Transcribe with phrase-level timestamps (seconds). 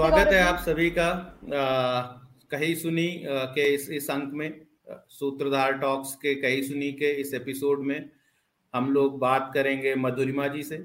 [0.00, 1.08] स्वागत है आप सभी का।
[2.50, 4.60] कही सुनी के इस इस अंक में
[5.08, 8.08] सूत्रधार टॉक्स के कही सुनी के इस एपिसोड में
[8.74, 10.76] हम लोग बात करेंगे मधुरिमा जी से।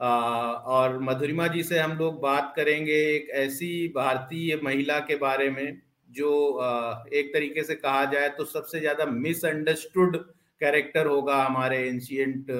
[0.00, 5.50] आ, और मधुरिमा जी से हम लोग बात करेंगे एक ऐसी भारतीय महिला के बारे
[5.50, 10.16] में जो आ, एक तरीके से कहा जाए तो सबसे ज़्यादा मिसअंडरस्टूड
[10.60, 12.50] कैरेक्टर होगा हमारे एंशियंट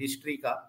[0.00, 0.60] हिस्ट्री का।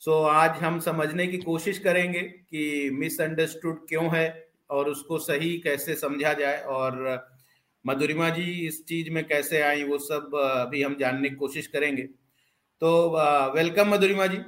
[0.00, 5.58] सो so, आज हम समझने की कोशिश करेंगे कि मिसअंडरस्टूड क्यों है और उसको सही
[5.58, 7.26] कैसे समझा जाए और
[7.86, 12.02] मधुरिमा जी इस चीज़ में कैसे आई वो सब अभी हम जानने की कोशिश करेंगे।
[12.80, 13.18] तो
[13.54, 14.38] वेलकम मधुरिमा जी।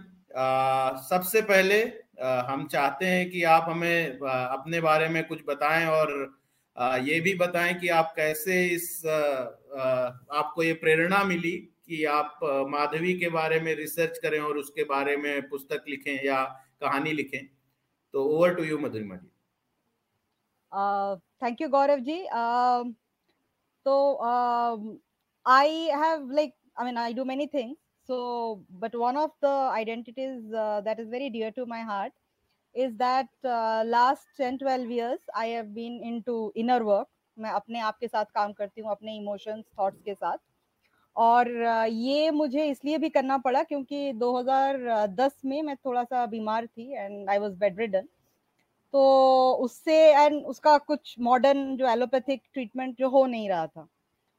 [1.09, 1.83] सबसे पहले
[2.23, 6.37] हम चाहते हैं कि आप हमें अपने बारे में कुछ बताएँ और
[7.01, 12.39] ये भी बताएँ कि आप कैसे इस आपको ये प्रेरणा मिली कि आप
[12.71, 16.43] माधवी के बारे में रिसर्च करें और उसके बारे में पुस्तक लिखें या
[16.81, 17.47] कहानी लिखें।
[18.15, 19.29] तो over to you Madhurima ji.
[21.43, 22.19] Thank you Gaurav ji.
[23.87, 23.95] तो
[25.47, 27.75] I have like I mean I do many thing
[28.09, 28.17] so
[28.81, 30.41] but one of the identities
[30.85, 32.13] that is very dear to my heart
[32.75, 33.29] is that
[33.87, 38.25] last ten twelve years I have been into inner work मैं अपने आप के साथ
[38.35, 40.39] काम करती हूँ, अपने emotions thoughts के साथ।
[41.19, 41.49] और
[41.89, 47.31] ये मुझे इसलिए भी करना पड़ा क्योंकि 2010 में मैं थोड़ा सा बीमार थी and
[47.31, 48.09] I was bedridden
[48.95, 49.03] तो
[49.61, 53.89] उससे एंड उसका कुछ मॉडर्न जो एलोपैथिक ट्रीटमेंट जो हो नहीं रहा था।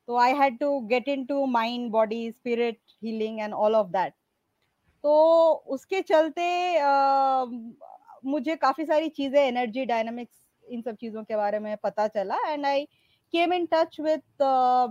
[0.08, 4.14] तो I had to get into mind body spirit healing and all of that
[5.04, 6.44] तो उसके चलते
[6.80, 7.46] आ,
[8.26, 12.66] मुझे काफ़ी सारी चीज़ें एनर्जी डायनामिक्स इन सब चीज़ों के बारे में पता चला and
[12.66, 12.88] I
[13.34, 14.42] came in touch with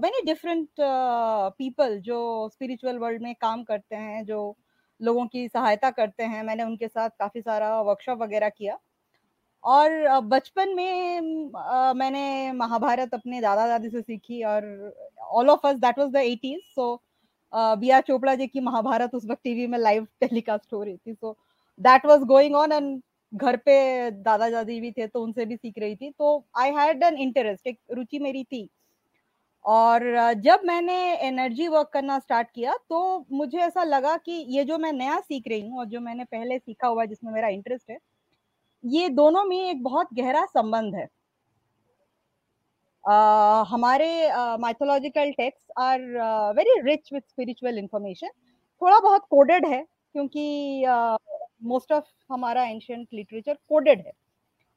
[0.03, 2.19] many different people जो
[2.53, 4.57] स्पिरिचुअल वर्ल्ड में काम करते हैं जो
[5.01, 8.79] लोगों की सहायता करते हैं। मैंने उनके साथ काफ़ी सारा वर्कशॉप वगैरह किया।
[9.65, 14.65] और बचपन में आ, मैंने महाभारत अपने दादा दादी से सीखी और
[15.21, 16.95] all of us that was the 80s so
[17.53, 21.15] B R Chopra ji की महाभारत उस वक्त टीवी में लाइव टेलीकास्ट हो रही थी।
[21.15, 21.37] So
[21.81, 23.01] that was going on and
[23.33, 27.03] घर पे दादा दादी भी थे तो उनसे भी सीख रही थी तो आई हैड
[27.03, 28.69] एन इंटरेस्ट एक रुचि मेरी थी।
[29.65, 30.03] और
[30.37, 34.93] जब मैंने एनर्जी वर्क करना स्टार्ट किया तो मुझे ऐसा लगा कि ये जो मैं
[34.93, 37.99] नया सीख रही हूँ और जो मैंने पहले सीखा हुआ जिसमें मेरा इंटरेस्ट है
[38.85, 41.07] ये दोनों में एक बहुत गहरा संबंध है।
[43.05, 44.09] uh, हमारे
[44.59, 46.01] mythological text are
[46.57, 48.29] very rich with spiritual information
[48.83, 50.85] थोड़ा बहुत कोडेड है क्योंकि
[51.63, 54.13] मोस्ट ऑफ़ हमारा एंशियंट लिटरेचर कोडेड है।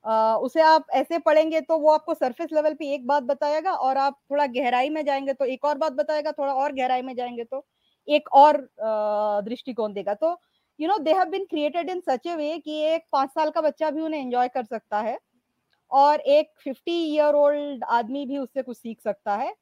[0.06, 3.98] uh, उसे आप ऐसे पढ़ेंगे तो वो आपको सरफेस लेवल पे एक बात बताएगा और
[3.98, 7.44] आप थोड़ा गहराई में जाएँगे तो एक और बात बताएगा थोड़ा और गहराई में जाएँगे
[7.44, 7.66] तो
[8.08, 10.38] एक और uh, दृष्टिकोण देगा। तो
[10.80, 13.62] you know they have been created in such a way कि एक पाँच साल का
[13.62, 15.18] बच्चा भी उन्हें एंजॉय कर सकता है
[15.92, 19.54] और एक फिफ्टी ईयर ओल्ड आदमी भी उससे कुछ सीख सकता है।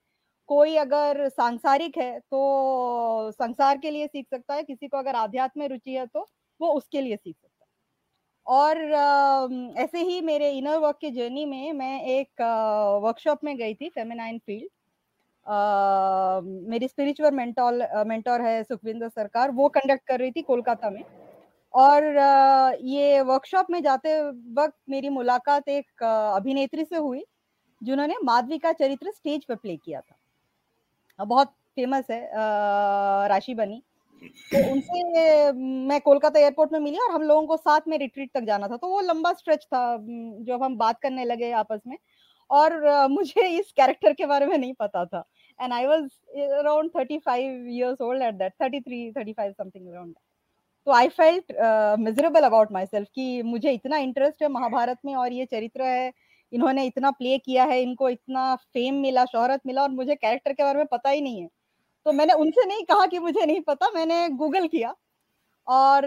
[0.49, 5.61] कोई अगर सांसारिक है तो संसार के लिए सीख सकता है किसी को अगर आध्यात्म
[5.61, 6.27] में रुचि है तो।
[6.59, 7.69] वो उसके लिए सीख सकता है।
[8.47, 8.77] और
[9.79, 12.41] ऐसे ही मेरे इनर वर्क की जर्नी में मैं एक
[13.03, 14.69] वर्कशॉप में गई थी फेमिनाइन फ़ील्ड
[16.69, 21.03] मेरी स्पिरिचुअल मेंटोर मेंटोर है सुखविंदर सरकार, वो कंडक्ट कर रही थी कोलकाता में।
[21.73, 22.03] और
[22.85, 24.19] ये वर्कशॉप में जाते
[24.55, 27.23] वक्त मेरी मुलाकात एक अभिनेत्री से हुई,
[27.81, 30.15] जिन्होंने माधवी का चरित्र स्टेज पर प्ले किया था।
[31.19, 32.21] बहुत फ़ेमस है
[33.29, 33.81] राशि बनी।
[34.23, 35.51] तो उनसे
[35.87, 38.77] मैं कोलकाता एयरपोर्ट में मिली और हम लोगों को साथ में रिट्रीट तक जाना था।
[38.77, 39.97] तो वो लंबा स्ट्रेच था
[40.43, 41.97] जब हम बात करने लगे आपस में।
[42.49, 45.23] और मुझे इस कैरेक्टर के बारे में नहीं पता था।
[45.59, 46.03] And I was
[46.59, 50.23] around 35 years old at that 33 35 something around that.
[50.85, 51.51] तो I felt
[51.99, 56.11] miserable about myself कि मुझे इतना इंटरेस्ट है महाभारत में और ये चरित्र है।
[56.53, 60.63] इन्होंने इतना प्ले किया है, इनको इतना फेम मिला, शोहरत मिला और मुझे कैरेक्टर के
[60.63, 61.47] बारे में पता ही नहीं है।
[62.05, 64.93] तो मैंने उनसे नहीं कहा कि मुझे नहीं पता मैंने गूगल किया
[65.67, 66.05] और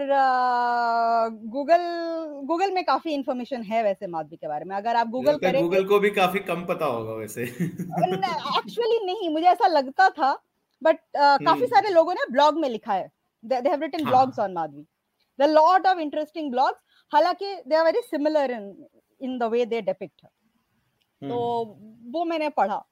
[1.49, 1.83] गूगल
[2.47, 5.85] गूगल में काफ़ी इंफॉर्मेशन है वैसे माधवी के बारे में। अगर आप गूगल करें गूगल
[5.87, 10.31] को भी काफ़ी कम पता होगा वैसे। एक्चुअली नहीं मुझे ऐसा लगता था
[10.81, 13.09] बट uh, काफ़ी सारे लोगों ने ब्लॉग में लिखा है।
[13.43, 14.85] They have written blogs on Madhavi
[15.39, 16.79] the lot of interesting blogs
[17.11, 18.85] हालाँकि they are very similar in
[19.21, 20.25] in the way they depict
[21.21, 21.35] तो
[22.11, 22.83] वो मैंने पढ़ा।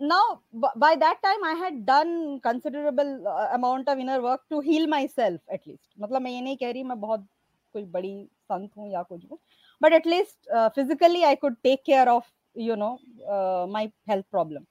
[0.00, 0.40] Now
[0.76, 5.40] by that time i had done considerable uh, amount of inner work to heal myself
[5.50, 7.26] at least मतलब मैं ये नहीं कह रही मैं बहुत
[7.72, 9.38] कोई बड़ी संत हूँ या कुछ हूँ
[9.80, 12.22] but at least uh, physically i could take care of
[12.54, 12.98] you know
[13.28, 14.66] uh, my health problem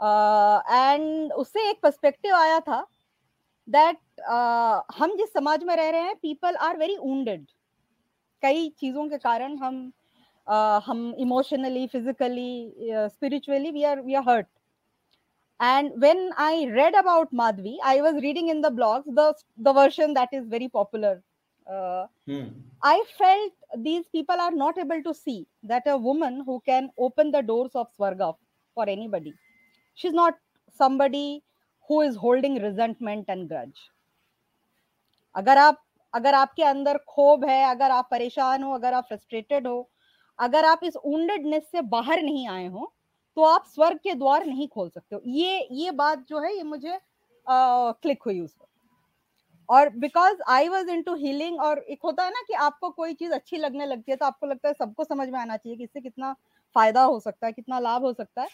[0.00, 2.84] uh, and उससे एक पर्सपेक्टिव आया था
[3.68, 3.96] that
[4.30, 7.44] uh, हम जिस समाज में रह रहे हैं people are very wounded
[8.42, 9.92] कई चीज़ों के कारण हम
[10.46, 12.50] uh, हम emotionally physically
[13.12, 14.46] spiritually we are we are hurt
[15.60, 19.26] and when i read about madhvi i was reading in the blogs the
[19.66, 21.12] the version that is very popular
[21.66, 22.48] uh, hmm.
[22.82, 23.52] i felt
[23.84, 25.36] these people are not able to see
[25.72, 28.32] that a woman who can open the doors of swarga
[28.76, 29.34] for anybody
[29.94, 30.42] she's not
[30.82, 31.42] somebody
[31.88, 33.88] who is holding resentment and grudge
[35.34, 35.76] अगर आप
[36.14, 39.76] अगर आपके अंदर खोब है अगर आप परेशान हो अगर आप फ्रस्ट्रेटेड हो
[40.38, 42.92] अगर आप इस ऊंडेडनेस से बाहर नहीं आए हो
[43.36, 46.62] तो आप स्वर्ग के द्वार नहीं खोल सकते हो। ये ये बात जो है ये
[46.62, 46.98] मुझे
[47.46, 48.56] क्लिक हुई उस
[49.68, 53.32] और because I was into healing और एक होता है ना कि आपको कोई चीज़
[53.32, 56.00] अच्छी लगने लगती है तो आपको लगता है सबको समझ में आना चाहिए कि इससे
[56.00, 56.32] कितना
[56.76, 58.48] फ़ायदा हो सकता है कितना लाभ हो सकता है।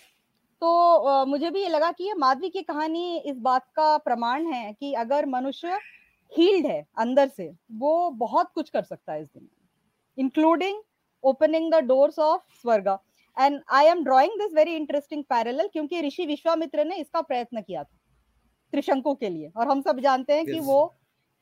[0.62, 0.68] तो
[1.10, 4.72] uh, मुझे भी ये लगा कि ये माधवी की कहानी इस बात का प्रमाण है
[4.72, 5.78] कि अगर मनुष्य
[6.32, 9.48] हील्ड है अंदर से वो बहुत कुछ कर सकता है इस दिन
[10.18, 10.80] including
[11.24, 12.98] opening the doors of Swarga
[13.36, 17.82] and I am drawing this very interesting parallel क्योंकि ऋषि विश्वामित्र ने इसका प्रयत्न किया
[17.84, 17.96] था
[18.72, 20.52] त्रिशंकु के लिए। और हम सब जानते हैं yes.
[20.52, 20.94] कि वो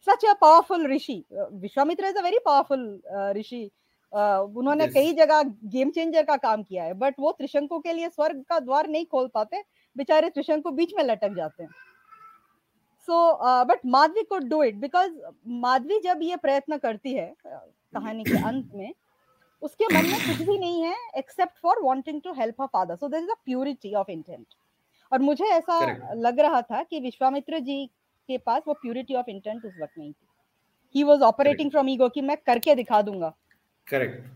[0.06, 1.24] such a powerful rishi.
[1.32, 3.70] Vishwamitra is a very powerful rishi.
[4.12, 4.94] उन्होंने yes.
[4.94, 8.58] कई जगह गेम चेंजर का काम किया है बट वो त्रिशंकु के लिए स्वर्ग का
[8.60, 9.62] द्वार नहीं खोल पाते।
[9.96, 11.70] बेचारे त्रिशंकु बीच में लटक जाते हैं।
[13.08, 15.10] So but Madhavi could do it because
[15.60, 18.92] Madhavi जब ये प्रयत्न करती है कहानी के अंत में
[19.62, 23.08] उसके मन में कुछ भी नहीं है except for wanting to help her father so
[23.08, 24.46] there is a purity of intent
[25.12, 26.06] और मुझे ऐसा Correct.
[26.16, 27.86] लग रहा था कि विश्वामित्र जी
[28.28, 30.26] के पास वो प्योरिटी ऑफ़ इंटेंट उस वक्त नहीं थी।
[30.94, 33.34] He was operating from ego कि मैं करके दिखा दूँगा।
[33.86, 34.26] Correct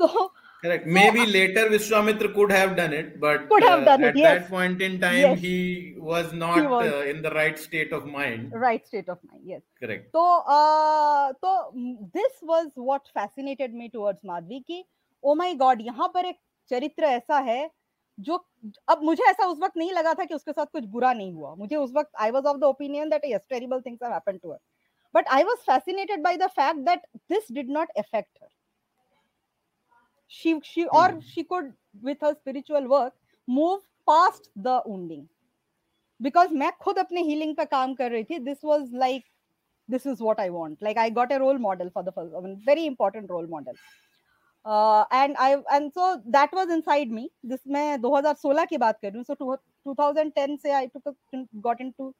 [0.00, 0.06] so
[0.62, 0.86] Correct.
[0.86, 4.40] Maybe later Vishwamitra could have done it, but could have done uh, it, at yes.
[4.42, 5.40] that point in time yes.
[5.40, 6.92] he was not he was.
[6.92, 8.52] Uh, in the right state of mind.
[8.54, 9.62] Right state of mind, yes.
[9.80, 10.10] Correct.
[10.12, 11.72] So, uh, so
[12.12, 14.84] this was what fascinated me towards Madhvi कि
[15.24, 16.36] oh my god यहाँ पर एक
[16.70, 17.70] चरित्र ऐसा है
[18.18, 18.44] जो
[18.88, 21.54] अब मुझे ऐसा उस वक्त नहीं लगा था कि उसके साथ कुछ बुरा नहीं हुआ
[21.58, 24.50] मुझे उस वक्त I was of the opinion that yes terrible things have happened to
[24.52, 24.58] her
[25.14, 28.48] but I was fascinated by the fact that this did not affect her
[30.29, 30.93] she she mm.
[30.93, 31.19] or hmm.
[31.19, 33.13] she could with her spiritual work
[33.47, 35.27] move past the wounding
[36.21, 39.23] because मैं खुद अपने healing पे काम कर रही थी this was like
[39.87, 42.41] this is what I want like I got a role model for the first I
[42.41, 43.73] mean, very important role model
[44.65, 49.11] uh, and I and so that was inside me this मैं 2016 की बात कर
[49.11, 49.57] रही हूँ so to,
[49.87, 52.13] 2010 से I took a, got into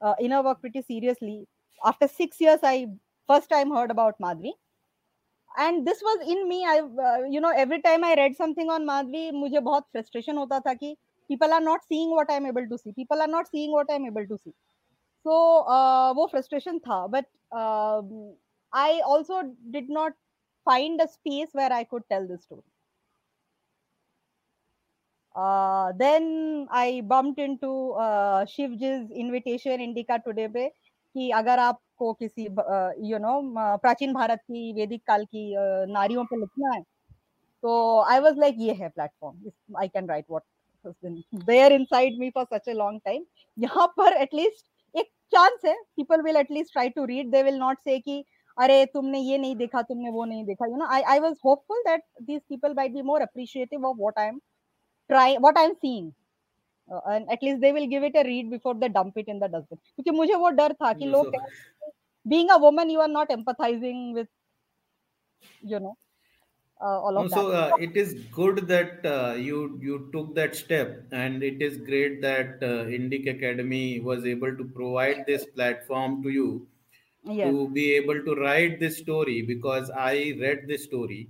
[0.00, 1.46] uh, inner work pretty seriously
[1.84, 2.88] after six years I
[3.28, 4.52] first time heard about Madhvi
[5.59, 6.77] and this was in me I
[7.33, 10.95] you know every time I read something on Madhavi मुझे बहुत frustration होता था कि
[11.29, 14.05] people are not seeing what i'm able to see people are not seeing what i'm
[14.05, 14.53] able to see
[15.25, 15.33] so
[15.75, 18.01] uh, वो frustration था but uh,
[18.73, 20.13] i also did not
[20.67, 22.63] find a space where i could tell this story
[25.35, 27.71] uh, then i bumped into
[28.05, 30.69] uh, shivji's invitation indica today पे
[31.17, 32.43] कि अगर आप को किसी
[33.09, 33.39] you know
[33.77, 35.43] प्राचीन भारत की वैदिक काल की
[35.91, 36.81] नारियों पे लिखना है
[37.63, 40.43] तो आई वाज लाइक ये है platform I can write what
[41.45, 43.25] there inside me for such a long time
[43.57, 44.65] यहाँ पर एटलीस्ट
[44.95, 48.23] एक चांस है people will at least try to read they will not say कि,
[48.57, 50.65] अरे, तुमने ये नहीं देखा, तुमने वो नहीं देखा.
[50.65, 54.19] You know I I was hopeful that these people might be more appreciative of what
[54.19, 54.39] I am
[55.09, 56.11] try what I am seeing
[56.88, 59.78] And at least they will give it a read before they dump it in the dustbin
[59.78, 61.36] क्योंकि मुझे वो डर था कि लोग
[62.24, 64.28] being a woman you are not empathizing with
[65.60, 65.96] you know
[66.80, 67.72] uh, all of so that.
[67.72, 72.20] Uh, it is good that uh, you you took that step and it is great
[72.22, 76.66] that uh, indic academy was able to provide this platform to you
[77.24, 77.50] yes.
[77.50, 81.28] to be able to write this story because i read this story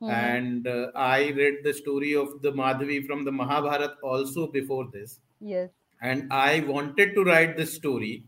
[0.00, 0.10] mm-hmm.
[0.10, 5.20] and uh, i read the story of the madhavi from the mahabharat also before this
[5.40, 5.70] yes
[6.02, 8.24] and i wanted to write this story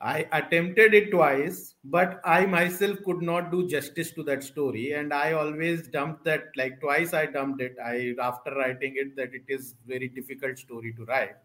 [0.00, 5.12] I attempted it twice, but I myself could not do justice to that story, and
[5.12, 6.44] I always dumped that.
[6.56, 7.76] Like twice, I dumped it.
[7.84, 11.36] I after writing it that it is very difficult story to write.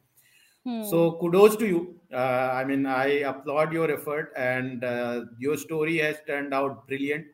[0.64, 0.84] Hmm.
[0.86, 2.00] So kudos to you.
[2.14, 7.26] Uh, I mean, I applaud your effort, and uh, your story has turned out brilliant.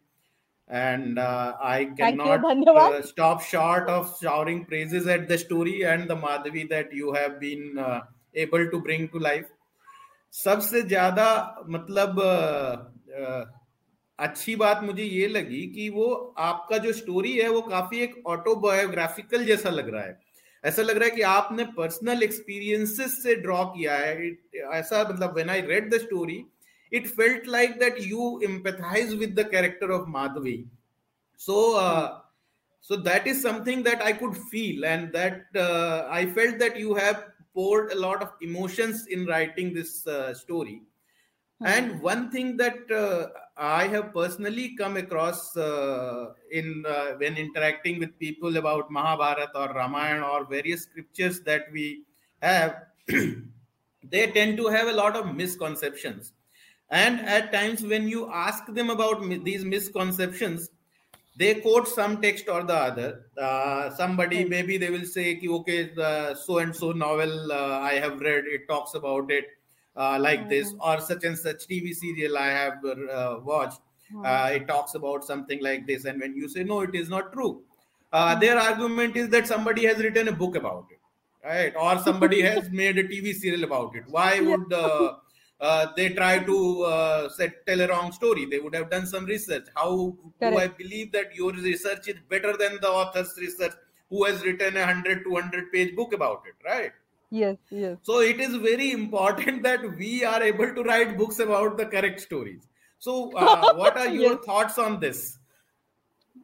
[0.72, 6.16] And uh, I cannot uh, stop short of shouting praises at the story and the
[6.16, 8.00] Madhavi that you have been uh,
[8.34, 9.50] able to bring to life.
[10.34, 11.26] सबसे ज़्यादा
[11.70, 12.22] मतलब
[14.20, 16.08] अच्छी बात मुझे ये लगी कि वो
[16.40, 20.20] आपका जो स्टोरी है वो काफ़ी एक ऑटोबायोग्राफिकल जैसा लग रहा है।
[20.64, 24.32] ऐसा लग रहा है कि आपने पर्सनल एक्सपीरियंसेस से ड्रॉ किया है।
[24.80, 26.44] ऐसा मतलब when I read the story
[26.92, 30.66] it felt like that you empathize with the character of Madhavi.
[31.38, 32.20] So, uh,
[32.82, 36.94] so that is something that I could feel, and that uh, I felt that you
[36.96, 40.82] have poured a lot of emotions in writing this uh, story.
[41.62, 41.66] Mm-hmm.
[41.66, 48.00] And one thing that uh, I have personally come across uh, in uh, when interacting
[48.00, 52.04] with people about Mahabharata or Ramayana or various scriptures that we
[52.42, 56.34] have, they tend to have a lot of misconceptions.
[56.92, 60.70] And at times, when you ask them about these misconceptions,
[61.38, 63.26] they quote some text or the other.
[63.38, 68.20] Uh, somebody maybe they will say, "Okay, the so and so novel uh, I have
[68.20, 69.46] read, it talks about it
[69.96, 73.80] uh, like this, or such and such TV serial I have uh, watched,
[74.14, 74.56] mm-hmm.
[74.56, 77.64] it talks about something like this." And when you say, "No, it is not true,"
[78.12, 78.40] mm-hmm.
[78.42, 81.00] their argument is that somebody has written a book about it,
[81.48, 81.74] right?
[81.78, 84.04] Or somebody has made a TV serial about it.
[84.10, 84.74] Why would
[85.62, 88.46] uh, they try to uh, set, tell a wrong story.
[88.46, 89.66] They would have done some research.
[89.76, 90.56] How Correct.
[90.56, 93.74] do I believe that your research is better than the author's research
[94.10, 96.92] who has written a 100, 200 page book about it, right?
[97.30, 97.98] Yes, yes.
[98.02, 102.20] So it is very important that we are able to write books about the correct
[102.22, 102.68] stories.
[102.98, 104.46] So, uh, what are your yes.
[104.46, 105.38] thoughts on this?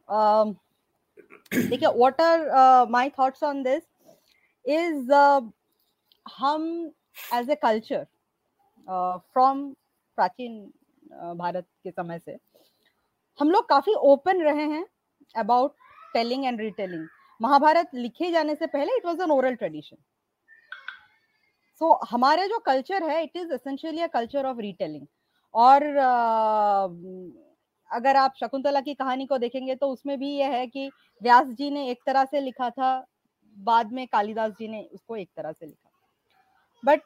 [0.08, 0.58] Um,
[1.52, 3.84] what are uh, my thoughts on this?
[4.64, 5.40] Is uh,
[6.26, 6.92] hum
[7.32, 8.06] as a culture
[8.88, 9.68] from
[10.18, 10.60] प्राचीन
[11.38, 12.36] भारत के समय से।
[13.38, 14.84] हम लोग काफ़ी open रहे हैं
[15.34, 15.74] about
[16.14, 17.06] telling and retelling
[17.40, 19.96] Mahabharata लिखे जाने से पहले it was an oral tradition
[21.80, 25.06] so हमारे जो कल्चर है it is essentially a culture of retelling
[25.54, 26.88] और uh,
[27.90, 30.90] अगर आप शकुंतला की कहानी को देखेंगे तो उसमें भी यह है कि
[31.22, 33.06] व्यास जी ने एक तरह से लिखा था
[33.56, 35.90] बाद में कालिदास जी ने उसको एक तरह से लिखा।
[36.84, 37.00] But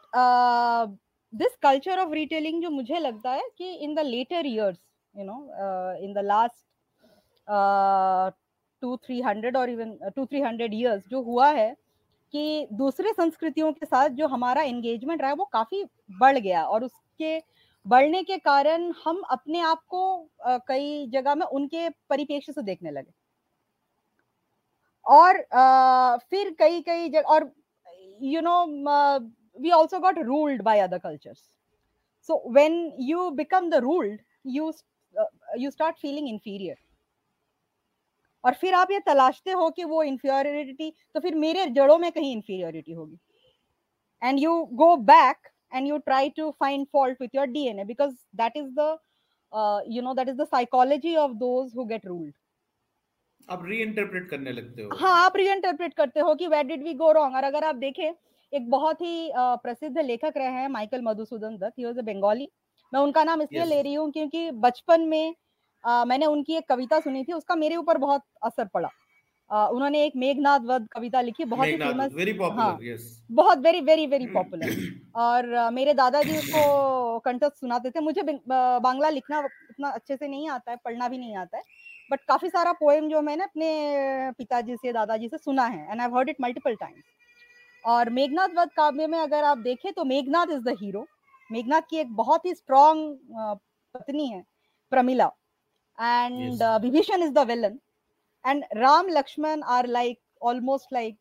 [1.34, 4.78] this culture of retelling जो मुझे लगता है कि in the later years
[5.14, 5.38] you know
[6.04, 6.64] in the last
[8.82, 11.74] two three hundred और even two three hundred years जो हुआ है
[12.32, 16.84] कि दूसरे संस्कृतियों के साथ जो हमारा एंगेजमेंट रहा है वो काफ़ी बढ़ गया और
[16.84, 17.38] उसके
[17.86, 22.90] बढ़ने के कारण हम अपने आप को uh, कई जगह में उनके परिप्रेक्ष्य से देखने
[22.90, 23.12] लगे।
[25.06, 27.52] और आ, फिर कई कई जगह और
[28.22, 31.43] you you know know, uh, we also got ruled by other cultures
[32.29, 32.77] so when
[33.11, 34.19] you become the ruled
[34.57, 34.67] you
[35.15, 36.77] uh, you start feeling inferior
[38.43, 42.31] और फिर आप ये तलाशते हो कि वो इंफीरियोरिटी तो फिर मेरे जड़ों में कहीं
[42.35, 43.17] इंफीरियोरिटी होगी
[44.21, 48.53] and you go back and you try to find fault with your dna because that
[48.55, 48.97] is the
[49.51, 52.35] uh, you know that is the psychology of those who get ruled
[53.49, 57.11] आप reinterpret करने लगते हो हाँ आप reinterpret करते हो कि where did we go
[57.17, 58.09] wrong और अगर आप देखें
[58.52, 62.48] एक बहुत ही प्रसिद्ध लेखक रहे हैं Michael Madhusudan Dutt he was a Bengali
[62.92, 63.70] मैं उनका नाम इसलिए yes.
[63.70, 65.34] ले रही हूँ क्योंकि बचपन में
[65.84, 68.88] आ, मैंने उनकी एक कविता सुनी थी उसका मेरे ऊपर बहुत असर पड़ा।
[69.50, 73.80] आ, उन्होंने एक मेघनाथ वध कविता लिखी बहुत ही फ़ेमस वेरी पॉपुलर यस बहुत वेरी
[73.82, 74.76] वेरी वेरी पॉपुलर
[75.16, 80.48] और आ, मेरे दादाजी उसको कंठस्थ सुनाते थे। मुझे बांग्ला लिखना उतना अच्छे से नहीं
[80.50, 81.62] आता है पढ़ना भी नहीं आता है
[82.10, 86.08] बट काफ़ी सारा पोएम जो मैंने अपने पिताजी से दादाजी से सुना है and I
[86.14, 87.02] heard it multiple times
[87.84, 91.06] और मेघनाथ वध काव्य में अगर आप देखें तो Meghnad is the hero
[91.50, 93.56] Meghnad की एक बहुत ही स्ट्रॉन्ग
[93.94, 94.42] पत्नी है
[94.92, 95.30] Pramila.
[95.98, 97.78] And Vibhishan is the villain
[98.44, 101.16] and Ram Lakshman are like almost like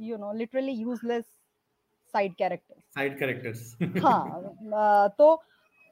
[0.00, 1.24] you know literally useless
[2.14, 5.42] side characters side characters हाँ तो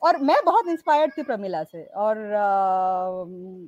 [0.02, 1.82] और मैं बहुत इंस्पायर्ड थी प्रमिला से.
[1.84, 2.18] और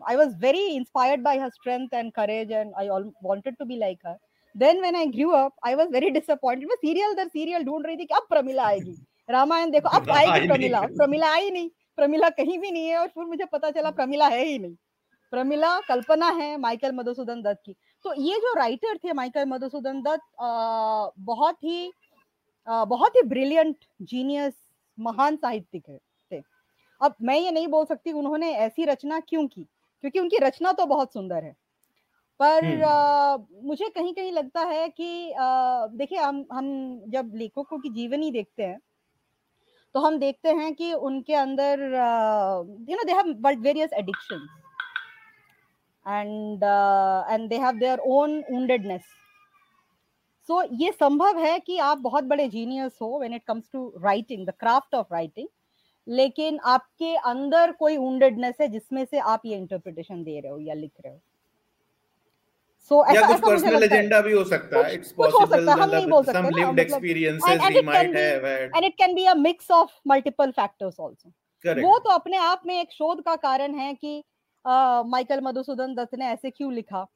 [0.08, 4.06] I was very inspired by her strength and courage and I wanted to be like
[4.06, 4.16] her
[4.56, 7.96] then when I grew up I was very disappointed मैं serial दर सीरियल ढूंढ रही
[7.96, 8.94] थी कि अब प्रमिला आएगी।
[9.28, 13.25] रामायण देखो अब आएगी प्रमिला। प्रमिला आई नहीं। प्रमिला कहीं भी नहीं है और फिर
[13.25, 14.75] मुझे पता चला प्रमिला है ही नहीं।
[15.32, 20.23] प्रमिला कल्पना है माइकल मधुसूदन दत्त की। तो ये जो राइटर थे माइकल मधुसूदन दत्त
[21.20, 21.92] बहुत ही
[22.66, 24.52] आ, बहुत ही ब्रिलियंट जीनियस
[24.99, 25.82] महान साहित्यिक
[26.32, 26.40] थे।
[27.00, 29.62] अब मैं ये नहीं बोल सकती उन्होंने ऐसी रचना क्यों की?
[30.04, 31.54] क्योंकि उनकी रचना तो बहुत सुंदर है।
[32.40, 35.34] पर आ, मुझे कहीं कहीं लगता है कि
[35.96, 36.66] देखिए हम हम
[37.08, 38.80] जब लेखकों की जीवनी देखते हैं
[39.94, 41.80] तो हम देखते हैं कि उनके अंदर
[42.90, 44.48] you know they have various addictions
[46.08, 46.64] and
[47.30, 49.02] and they have their own woundedness
[50.48, 54.46] so ये संभव है कि आप बहुत बड़े जीनियस हो when it comes to writing
[54.46, 55.48] the craft of writing
[56.08, 60.74] लेकिन आपके अंदर कोई वुंडेडनेस है जिसमें से आप ये इंटरप्रिटेशन दे रहे हो या
[60.74, 61.20] लिख रहे हो।
[62.90, 66.24] सो so, ऐसा कुछ पर्सनल एजेंडा भी हो सकता है इट्स पॉसिबल हम नहीं बोल
[66.24, 70.50] सकते some lived experiences we might have and it can be a mix of multiple
[70.50, 71.32] factors also
[71.64, 74.22] वो तो अपने आप में एक शोध का कारण है कि
[74.64, 77.06] माइकल मधुसूदन दत्त ने ऐसे क्यों लिखा?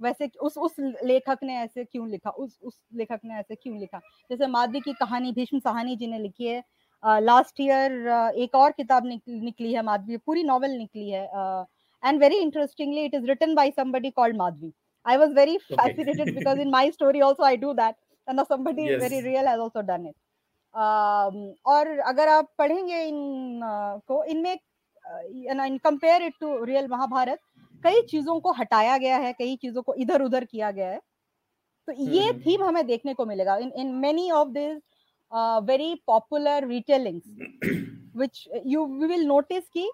[0.00, 0.74] वैसे उस उस
[1.04, 2.30] लेखक ने ऐसे क्यों लिखा?
[2.30, 4.00] उस उस लेखक ने ऐसे क्यों लिखा?
[4.30, 6.62] जैसे माधवी की कहानी भीष्म सहानी जी ने लिखी है।
[7.02, 11.24] लास्ट uh, ईयर uh, एक और किताब निक, निकली है माधवी पूरी नॉवेल निकली है।
[12.02, 14.72] And very interestingly it is written by somebody called Madhavi.
[15.06, 17.96] I was very fascinated because in my story also I do that.
[18.26, 19.00] And somebody yes.
[19.00, 20.16] very real has also done it.
[20.74, 21.36] Um,
[21.66, 24.58] और अगर आप पढ़ेंगे इन uh, को इनमें
[25.64, 27.38] इन compare it to real Mahabharata
[27.84, 31.00] कई चीज़ों को हटाया गया है कई चीज़ों को इधर उधर किया गया है।
[31.86, 34.82] तो ये थीम हमें देखने को मिलेगा। In in many of this
[35.68, 37.24] very popular retellings
[38.16, 39.90] which you we will notice कि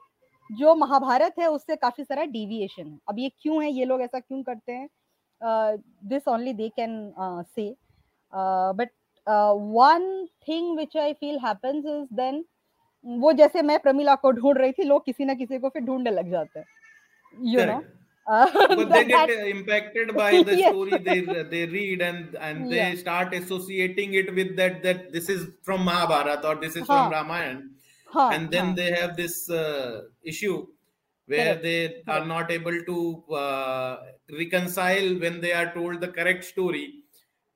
[0.53, 4.21] जो महाभारत है उससे काफ़ी सारा डिविएशन है। अब ये क्यों है ये लोग ऐसा
[4.21, 4.89] क्यों करते हैं?
[6.05, 7.13] This only they can
[7.57, 7.77] say
[8.77, 8.91] but
[9.75, 12.45] one thing which I feel happens is then
[13.07, 16.11] वो जैसे मैं प्रमिला को ढूंढ रही थी लोग किसी ना किसी को फिर ढूँढने
[16.11, 16.67] लग जाते हैं।
[17.43, 17.83] यू नो
[25.77, 27.74] महाभारत और
[28.15, 28.31] huh.
[28.33, 28.75] and then huh.
[28.77, 30.67] they have this uh, issue
[31.27, 31.63] where correct.
[31.63, 32.09] they correct.
[32.09, 33.97] are not able to uh,
[34.39, 36.87] reconcile when they are told the correct story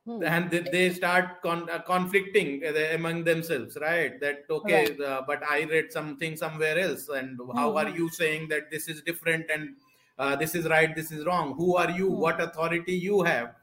[0.06, 0.22] hmm.
[0.22, 5.00] and they, they start con- uh, conflicting uh, among themselves right that okay right.
[5.00, 7.78] Uh, but i read something somewhere else and how hmm.
[7.78, 9.76] are you saying that this is different and
[10.18, 12.20] uh, this is right this is wrong who are you hmm.
[12.26, 13.54] what authority you have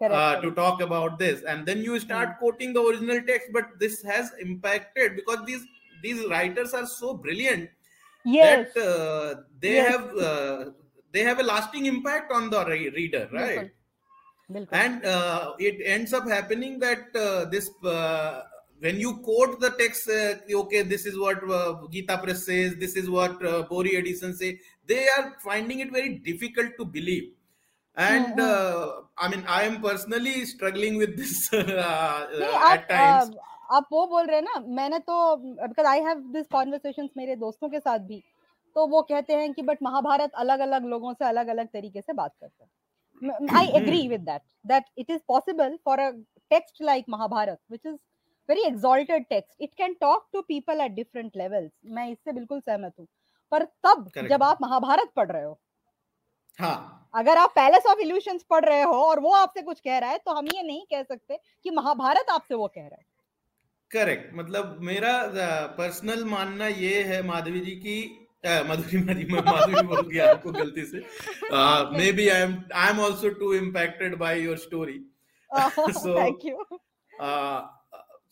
[0.00, 2.38] uh, to talk about this and then you start hmm.
[2.38, 5.66] quoting the original text but this has impacted because these
[6.02, 7.68] these writers are so brilliant
[8.24, 8.72] yes.
[8.74, 9.90] that uh, they yes.
[9.92, 10.64] have uh,
[11.12, 13.70] they have a lasting impact on the re- reader right
[14.72, 18.42] and uh, it ends up happening that uh, this uh,
[18.80, 22.96] when you quote the text uh, okay this is what uh, gita press says this
[22.96, 27.32] is what uh, bori edison say they are finding it very difficult to believe
[27.96, 29.04] and mm-hmm.
[29.18, 33.34] i mean i am personally struggling with this at times
[33.70, 37.68] आप वो बोल रहे हैं ना मैंने तो because I have this conversations मेरे दोस्तों
[37.68, 38.22] के साथ भी
[38.76, 42.12] तो वो कहते हैं कि बट महाभारत अलग अलग लोगों से अलग अलग तरीके से
[42.12, 42.70] बात करते हैं
[43.22, 44.42] I agree with that.
[44.64, 46.12] That it is possible for a
[46.50, 47.98] text like Mahabharat, which is
[48.48, 51.70] very exalted text, it can talk to people at different levels.
[51.86, 53.06] मैं इससे बिल्कुल सहमत हूँ
[53.52, 54.28] पर तब Correct.
[54.28, 55.58] जब आप महाभारत पढ़ रहे हो
[56.58, 60.10] हाँ अगर आप पैलेस ऑफ़ इल्यूशंस पढ़ रहे हो और वो आपसे कुछ कह रहा
[60.10, 63.04] है तो हम ये नहीं कह सकते कि महाभारत आपसे वो कह रहा है
[63.90, 65.12] करेक्ट मतलब मेरा
[65.78, 67.96] पर्सनल मानना ये है माधवी जी की
[68.68, 70.98] मधुरिमा जी मैं माधुरी बोल गया आपको गलती से।
[72.12, 74.98] Maybe I am I am also too impacted by your story
[75.50, 76.64] so thank you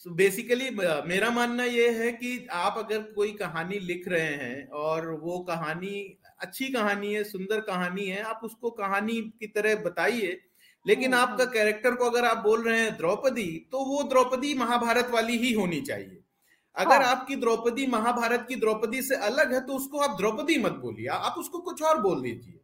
[0.00, 0.70] so basically
[1.06, 5.94] मेरा मानना ये है कि आप अगर कोई कहानी लिख रहे हैं और वो कहानी
[6.40, 10.40] अच्छी कहानी है सुंदर कहानी है आप उसको कहानी की तरह बताइए
[10.86, 14.54] लेकिन हम्म, आपका कैरेक्टर हम्म। को अगर आप बोल रहे हैं द्रौपदी तो वो द्रौपदी
[14.54, 16.22] महाभारत वाली ही होनी चाहिए।
[16.76, 17.10] अगर हाँ.
[17.10, 21.34] आपकी द्रौपदी महाभारत की द्रौपदी से अलग है तो उसको आप द्रौपदी मत बोलिए आप
[21.38, 22.54] उसको कुछ और बोल दीजिए।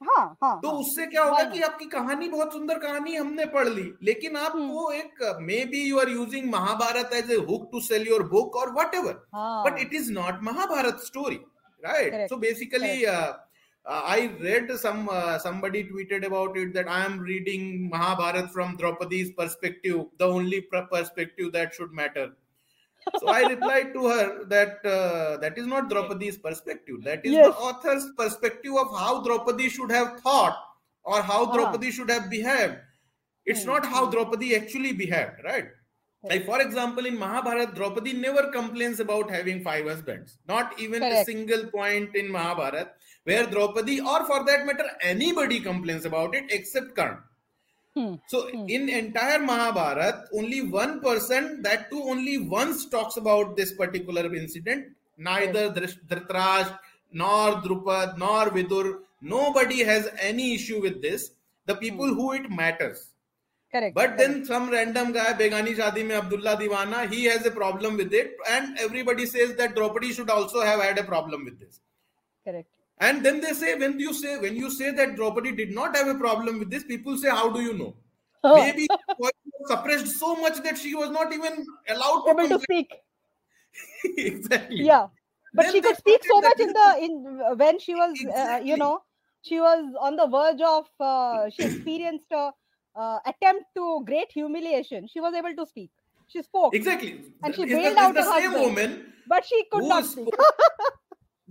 [0.00, 3.68] हाँ, हाँ, तो हाँ, उससे क्या होगा कि आपकी कहानी बहुत सुंदर कहानी हमने पढ़
[3.68, 8.08] ली लेकिन आपको हम्म। एक maybe you are using Mahabharata as a hook to sell
[8.08, 11.40] your book और whatever but it is not Mahabharata story
[11.82, 13.04] right so basically
[13.84, 19.32] I read some uh, somebody tweeted about it that I am reading Mahabharat from Draupadi's
[19.32, 22.32] perspective, the only perspective that should matter.
[23.18, 27.02] so I replied to her that uh, that is not Draupadi's perspective.
[27.02, 27.46] That is yes.
[27.46, 30.56] the author's perspective of how Draupadi should have thought
[31.02, 31.52] or how ah.
[31.52, 32.76] Draupadi should have behaved.
[33.44, 35.66] It's not how Draupadi actually behaved, right?
[36.24, 40.38] Like for example, in Mahabharata, Draupadi never complains about having five husbands.
[40.46, 41.22] Not even Correct.
[41.22, 42.90] a single point in Mahabharata
[43.24, 47.22] where Draupadi, or for that matter, anybody complains about it except Karna.
[47.94, 48.14] Hmm.
[48.26, 48.68] So hmm.
[48.68, 54.86] in entire Mahabharat, only one person, that too only once talks about this particular incident.
[55.18, 55.96] Neither yes.
[56.08, 56.78] Dhritarashtra,
[57.12, 61.32] nor Drupad, nor Vidur, nobody has any issue with this.
[61.66, 62.14] The people hmm.
[62.14, 63.10] who it matters.
[63.70, 63.94] Correct.
[63.94, 64.18] But correct.
[64.18, 68.32] then some random guy, Begani Shadi mein Abdullah Diwana, he has a problem with it,
[68.50, 71.80] and everybody says that Draupadi should also have had a problem with this.
[72.44, 72.68] Correct.
[73.02, 76.06] And then they say, when you say when you say that Draupadi did not have
[76.06, 77.94] a problem with this, people say, how do you know?
[78.44, 78.56] Oh.
[78.56, 78.86] Maybe
[79.66, 82.92] suppressed so much that she was not even allowed to, able to speak.
[84.16, 84.84] exactly.
[84.84, 85.06] Yeah,
[85.52, 88.42] but then she could speak so much in the in when she was, exactly.
[88.42, 89.02] uh, you know,
[89.42, 90.86] she was on the verge of.
[91.00, 92.50] Uh, she experienced a
[92.94, 95.08] uh, attempt to great humiliation.
[95.12, 95.90] She was able to speak.
[96.28, 100.28] She spoke exactly, and she bailed out the same woman, but she could not speak.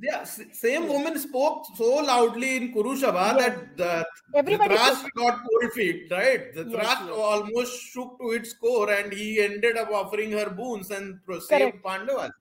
[0.02, 3.38] Yeah, same woman spoke so loudly in Kurushaba yes.
[3.38, 6.56] that the, Everybody Dhritarashtra got cold feet, right?
[6.56, 7.10] The yes, yes.
[7.10, 12.32] almost shook to its core and he ended up offering her boons and saved Pandavas.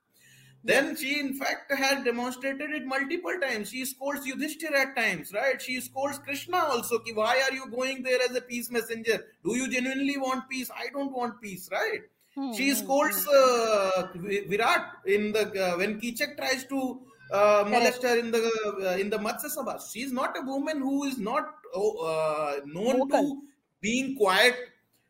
[0.63, 3.71] Then she, in fact, had demonstrated it multiple times.
[3.71, 5.61] She scolds Yudhishthir at times, right?
[5.61, 6.99] She scolds Krishna also.
[6.99, 9.25] Ki, Why are you going there as a peace messenger?
[9.45, 10.71] Do you genuinely want peace?
[10.75, 12.01] I don't want peace, right?
[12.35, 12.53] Hmm.
[12.53, 17.01] She scolds uh, Virat in the uh, when Kichak tries to
[17.33, 18.43] uh, molest her in the
[18.83, 19.81] uh, in the Matsya Sabha.
[19.93, 23.09] She's not a woman who is not oh, uh, known Vocal.
[23.09, 23.43] to
[23.81, 24.57] being quiet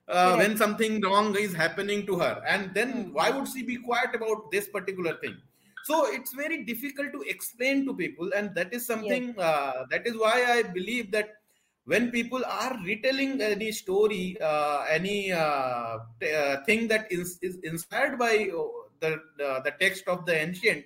[0.09, 2.43] uh, when something wrong is happening to her.
[2.47, 3.13] And then mm-hmm.
[3.13, 5.37] why would she be quiet about this particular thing?
[5.85, 9.29] So it's very difficult to explain to people, and that is something.
[9.29, 9.39] Yes.
[9.39, 11.37] Uh, that is why I believe that
[11.85, 17.57] when people are retelling any story, uh, any uh, t- uh, thing that is, is
[17.65, 18.63] inspired by uh,
[19.01, 19.21] the
[19.65, 20.85] the text of the ancient,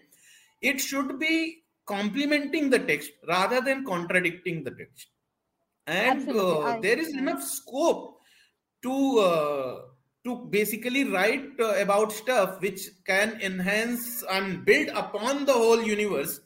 [0.71, 5.09] it should be complementing the text rather than contradicting the text.
[5.87, 8.21] And uh, there is enough scope
[8.83, 9.81] to uh,
[10.25, 16.41] to basically write uh, about stuff which can enhance and build upon the whole universe.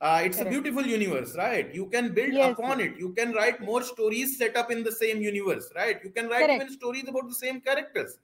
[0.00, 0.54] Uh, it's Correct.
[0.54, 1.74] a beautiful universe right?
[1.74, 2.96] You can build yes, upon it.
[2.96, 5.98] You can write more stories set up in the same universe right?
[6.04, 6.62] You can write Correct.
[6.62, 8.18] even stories about the same characters.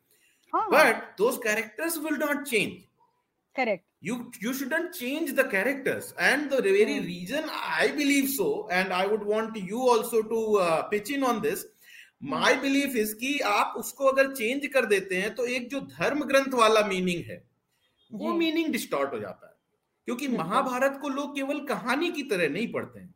[0.52, 0.66] Huh.
[0.68, 2.88] but those characters will not change.
[3.54, 6.14] Correct you you shouldn't change the characters.
[6.18, 7.06] And the very mm.
[7.06, 7.44] reason
[7.80, 11.64] i believe so and i would want you also to uh, pitch in on this
[12.24, 16.24] my belief is कि आप उसको अगर change कर देते हैं तो एक जो धर्म
[16.24, 17.44] ग्रंथ वाला मीनिंग है
[18.12, 19.54] वो मीनिंग डिस्टॉर्ट हो जाता है।
[20.04, 23.14] क्योंकि महाभारत को लोग केवल कहानी की तरह नहीं पढ़ते हैं।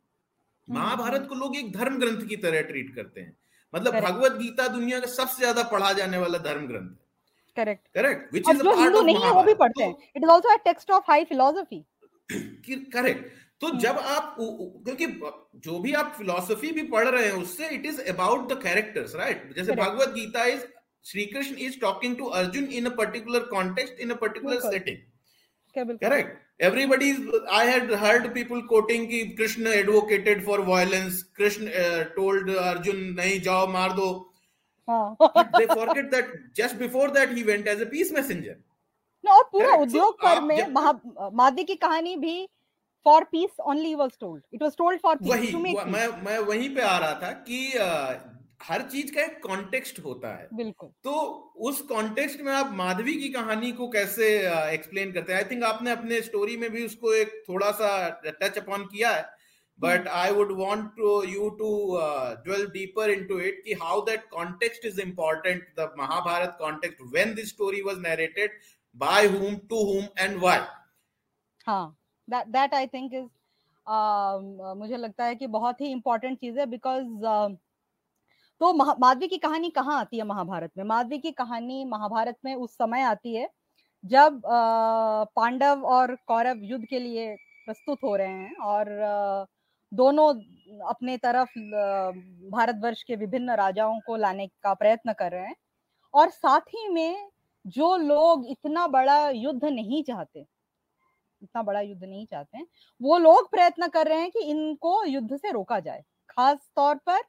[0.69, 3.37] हम्म, महाभारत हम्म। को लोग एक धर्म ग्रंथ की तरह ट्रीट करते हैं।
[3.75, 7.04] मतलब भगवत गीता दुनिया का सबसे ज़्यादा पढ़ा जाने वाला धर्म ग्रंथ है।
[7.55, 10.29] Correct correct which is a part of नहीं है वो भी पढ़ते हैं। It is
[10.31, 11.85] also a text of high philosophy
[12.93, 13.79] correct तो hmm.
[13.79, 15.05] जब आप क्योंकि
[15.65, 19.53] जो भी आप फिलोसफी भी पढ़ रहे हैं उससे it is about the characters right
[19.55, 20.65] जैसे Bhagavad Gita is
[21.05, 24.97] Shri Krishna is talking to Arjun in a particular context in a particular setting
[25.77, 27.07] correct everybody
[27.51, 31.23] i had heard people quoting ki krishna advocated for violence.
[31.23, 34.27] Krishna uh, told arjun nahi jao maar do
[34.87, 38.55] they forget that just before that he went as a peace messenger.
[39.23, 40.59] No और पूरा उद्योग पर में
[41.35, 42.47] मादी की कहानी भी
[43.05, 46.81] for peace only was told it was told for peace वही मैं मैं वहीं पे
[46.81, 47.59] आ रहा था कि
[48.63, 51.11] हर चीज़ का एक कॉन्टेक्स्ट होता है। बिल्कुल। तो
[51.69, 54.27] उस कॉन्टेक्स्ट में आप माधवी की कहानी को कैसे
[54.73, 55.39] एक्सप्लेन करते हैं?
[55.39, 57.89] आई थिंक आपने अपने स्टोरी में भी उसको एक थोड़ा सा
[58.25, 59.25] टच अपॉन किया है।
[59.79, 64.29] But i would want to you to uh, dwell deeper into it ki how that
[64.31, 68.51] context is important the mahabharat context when this story was narrated
[68.95, 70.57] by whom to whom and why
[71.67, 71.95] हाँ
[72.27, 73.27] that that I think is
[73.87, 74.39] uh,
[74.77, 77.55] मुझे लगता है कि बहुत ही important चीज़ है because uh,
[78.61, 82.73] तो माधवी की कहानी कहाँ आती है महाभारत में माधवी की कहानी महाभारत में उस
[82.73, 83.49] समय आती है
[84.03, 87.35] जब uh, पांडव और कौरव युद्ध के लिए
[87.65, 89.54] प्रस्तुत हो रहे हैं और uh,
[89.91, 90.27] दोनों
[90.89, 91.57] अपने तरफ़
[92.51, 95.55] भारतवर्ष के विभिन्न राजाओं को लाने का प्रयत्न कर रहे हैं।
[96.13, 97.29] और साथ ही में
[97.65, 100.39] जो लोग इतना बड़ा युद्ध नहीं चाहते,
[101.41, 102.67] इतना बड़ा युद्ध नहीं चाहते हैं,
[103.01, 107.21] वो लोग प्रयत्न कर रहे हैं कि इनको युद्ध से रोका जाए। खास तौर पर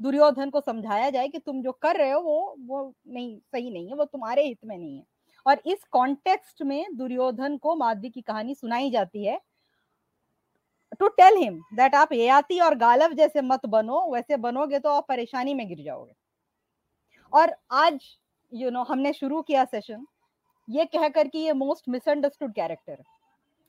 [0.00, 3.88] दुर्योधन को समझाया जाए कि तुम जो कर रहे हो वो वो नहीं, सही नहीं
[3.88, 5.04] है, वो तुम्हारे हित में नहीं है।
[5.46, 9.40] और इस कॉन्टेक्स्ट में दुर्योधन को माधवी की कहानी सुनाई जाती है।
[10.92, 15.06] टू टेल हिम दैट आप याति और गालव जैसे मत बनो वैसे बनोगे तो आप
[15.08, 16.12] परेशानी में गिर जाओगे।
[17.32, 17.98] और आज
[18.52, 20.06] यू you नो know, हमने शुरू किया सेशन
[20.68, 23.04] ये कहकर कि ये मोस्ट मिसअंडरस्टूड कैरेक्टर है।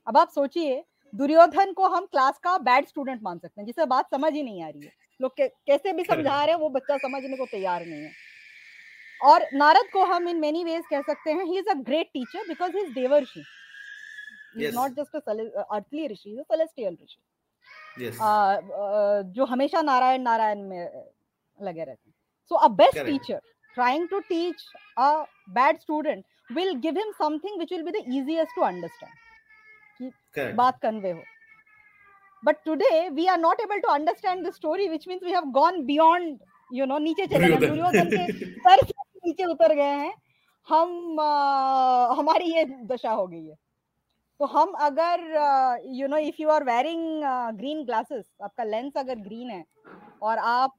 [0.06, 4.10] अब आप सोचिए दुर्योधन को हम क्लास का बैड स्टूडेंट मान सकते हैं जिसे बात
[4.10, 7.36] समझ ही नहीं आ रही है। लोग कैसे भी समझा रहे हैं वो बच्चा समझने
[7.36, 8.10] को तैयार नहीं है।
[9.22, 12.48] और नारद को हम इन मेनी वेज कह सकते हैं he is a great teacher
[12.48, 13.42] because he is devarshi
[14.56, 17.20] not just earthly rishi is celestial rishi
[19.34, 20.82] जो हमेशा नारायण नारायण में
[21.60, 22.14] लगे रहते हैं।
[22.50, 23.40] So a best teacher
[23.74, 24.62] trying to teach
[24.98, 25.08] a
[25.56, 26.24] bad student
[26.56, 29.12] will give him something which will be the easiest to understand.
[30.00, 30.06] कि
[30.56, 31.22] बात convey हो।
[32.42, 35.80] But today we are not able to understand the story which means we have gone
[35.86, 36.38] beyond
[36.70, 38.84] you know नीचे चले गए। दुर्योधन। के sir
[39.26, 40.12] नीचे उतर गए हैं।
[40.68, 43.54] हम आ, हमारी ये दशा हो गई है।
[44.40, 45.20] तो हम अगर
[45.94, 47.22] you know if you are wearing
[47.56, 49.64] green glasses आपका लेंस अगर ग्रीन है
[50.22, 50.74] और आप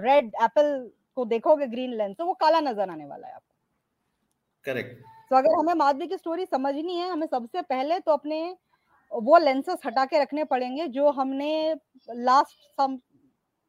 [0.00, 3.54] रेड uh, एप्पल को देखोगे ग्रीन लेंस तो वो काला नज़र आने वाला है आपको।
[4.66, 8.42] करेक्ट तो अगर हमें माधवी की स्टोरी समझनी है हमें सबसे पहले तो अपने
[9.12, 11.52] वो लेंसेस हटा के रखने पड़ेंगे जो हमने
[12.08, 12.98] लास्ट सम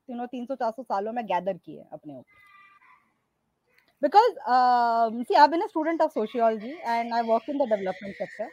[0.09, 2.51] यू नो 300 400 सालों में गैदर किए अपने ऊपर।
[4.02, 8.14] because um, see i've been a student of sociology and i work in the development
[8.18, 8.48] sector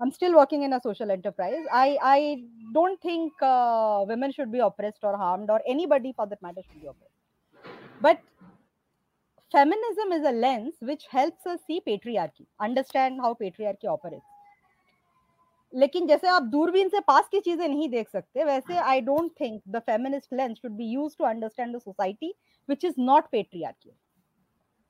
[0.00, 4.64] i'm still working in a social enterprise i i don't think uh, women should be
[4.70, 8.20] oppressed or harmed or anybody for that matter should be oppressed but
[9.52, 14.34] feminism is a lens which helps us see patriarchy understand how patriarchy operates
[15.72, 19.60] लेकिन जैसे आप दूरबीन से पास की चीजें नहीं देख सकते वैसे I don't think
[19.68, 22.32] the feminist lens should be used to understand the society
[22.68, 23.94] which is not patriarchal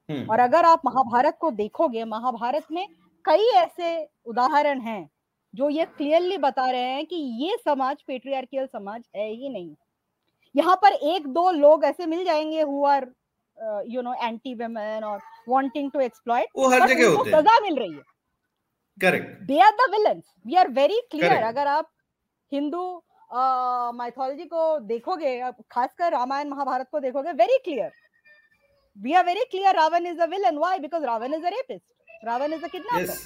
[0.10, 2.88] और अगर आप महाभारत को देखोगे महाभारत में
[3.26, 5.10] कई ऐसे उदाहरण हैं
[5.54, 9.76] जो ये क्लियरली बता रहे हैं कि ये समाज पेट्रियार्कियल समाज है ही नहीं।
[10.56, 13.08] यहाँ पर एक दो लोग ऐसे मिल जाएँगे who are
[13.88, 17.80] you know anti women और वांटिंग टू एक्सप्लॉइट वो हर जगह होते हैं। सजा मिल
[17.80, 18.02] रही है।
[19.02, 21.90] Correct they are the villains we are very clear अगर आप
[22.52, 22.86] हिंदू
[23.32, 27.92] माइथोलॉजी uh, को देखोगे खासकर रामायण महाभारत को देखोगे very clear
[28.97, 32.53] We are very clear Ravana is a villain why because Ravana is a rapist Ravana
[32.53, 33.17] is a kidnapper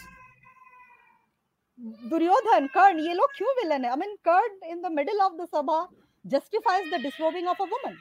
[2.09, 5.49] Duryodhana Karna ये लोग क्यों विलन है I mean Karna in the middle of the
[5.55, 5.87] sabha
[6.25, 8.01] justifies the disrobing of a woman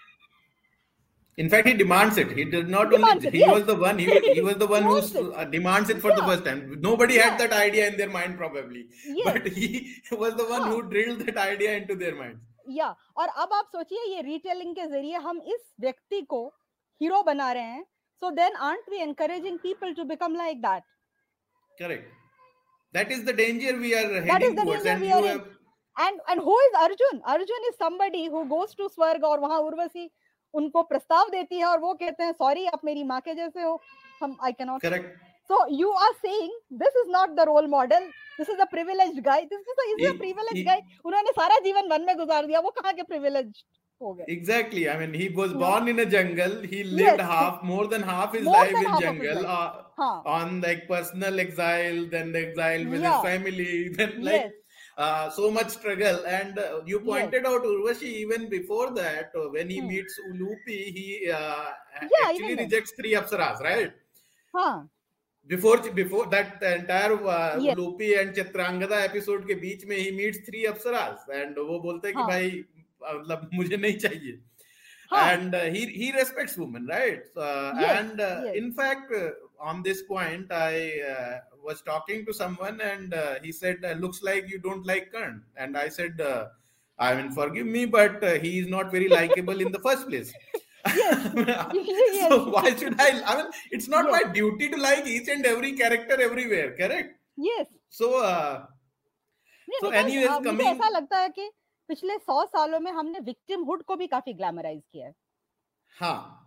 [1.38, 2.32] In fact, he demands it.
[2.32, 3.28] He did not demands only.
[3.30, 3.54] It, he yes.
[3.54, 3.98] was the one.
[3.98, 4.98] He, he was the one who
[5.34, 6.16] uh, demands it for yeah.
[6.18, 6.78] the first time.
[6.82, 7.30] Nobody yeah.
[7.30, 9.24] had that idea in their mind probably, yes.
[9.24, 10.72] but he was the one yeah.
[10.72, 12.42] who drilled that idea into their minds.
[12.70, 16.42] या और अब आप सोचिए ये retailing के जरिए हम इस व्यक्ति को
[17.01, 17.85] हीरो बना रहे हैं
[18.23, 20.83] so then aren't we encouraging people to become like that
[21.79, 22.15] correct
[22.95, 25.45] that is the danger we are heading towards and you have
[25.97, 27.21] and and who is arjun?
[27.35, 30.03] Arjun is somebody who goes to swarg और वहाँ उर्वशी
[30.55, 33.71] उनको प्रस्ताव देती है और वो कहते हैं सॉरी आप मेरी माँ के जैसे हो।
[34.23, 35.17] हम I can not correct
[35.51, 39.45] so you are saying this is not the role model this is a privileged guy
[39.55, 43.03] this is a privileged guy उन्होंने सारा जीवन वन में गुजार दिया। वो कहाँ के
[43.15, 43.65] प्रिविलेज्ड
[44.03, 47.29] हो गए exactly i mean he was born in a jungle he lived yes.
[47.33, 50.21] half more than half his more life in jungle uh, huh.
[50.37, 53.17] on like personal exile then the exile with yeah.
[53.17, 54.63] his family then like yes.
[54.97, 56.25] Uh, so much struggle.
[56.27, 57.47] And uh, you pointed yes.
[57.47, 59.89] out Urvashi even before that, uh, when he hmm.
[59.89, 61.67] meets Ulupi, he uh,
[62.03, 63.93] yeah, actually rejects three apsaras, right?
[64.55, 64.85] Huh.
[65.47, 67.77] Before before that entire uh, yes.
[67.77, 72.17] Ulupi and Chitrangada episode के बीच में he meets three apsaras and वो बोलते हैं
[72.17, 72.65] कि भाई
[73.15, 74.39] मतलब मुझे नहीं चाहिए
[75.13, 78.57] and uh, he he respects women right uh, yes, and uh, yes.
[78.57, 83.53] in fact uh, on this point i uh, was talking to someone and uh, he
[83.53, 86.21] said looks like you don't like kern and i said
[86.99, 90.33] i mean forgive me but he is not very likable in the first place
[90.87, 92.29] yes.
[92.29, 94.13] so why should i i mean it's not yes.
[94.17, 98.65] my duty to like each and every character everywhere correct yes so uh,
[99.81, 101.51] so anyways coming ऐसा लगता है कि
[101.89, 105.15] पिछले सौ सालों में हमने victim hood को भी काफ़ी ग्लैमराइज किया है।
[105.97, 106.43] हाँ।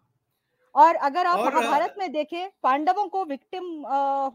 [0.75, 3.63] और अगर आप महाभारत में देखें पांडवों को विक्टिम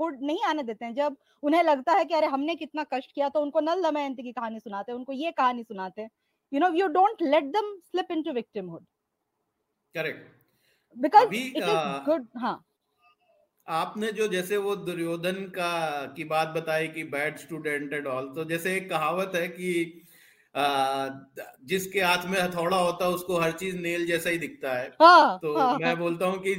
[0.01, 3.29] हुड नहीं आने देते हैं। जब उन्हें लगता है कि अरे हमने कितना कष्ट किया
[3.29, 6.11] तो उनको नल दमयंती की कहानी सुनाते हैं उनको ये कहानी सुनाते हैं।
[6.53, 8.33] You know you don't let them slip into
[8.69, 8.85] victimhood
[9.95, 10.33] correct
[10.97, 12.63] because it is good हाँ।
[13.67, 15.73] आपने जो जैसे वो दुर्योधन का
[16.17, 19.71] की बात बताई कि बैड स्टूडेंट एंड ऑल तो जैसे एक कहावत है कि
[20.57, 25.39] जिसके हाथ में हथौड़ा होता है उसको हर चीज़ नेल जैसा ही दिखता है। हाँ,
[25.43, 26.51] तो हाँ, मैं बोलता हूँ कि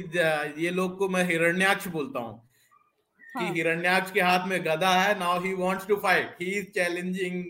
[0.64, 2.34] ये लोग को मैं हिरण्याक्ष बोलता हूँ।
[3.36, 6.66] हाँ, कि हिरण्याक्ष के हाथ में गदा है now he wants to fight he is
[6.74, 7.44] challenging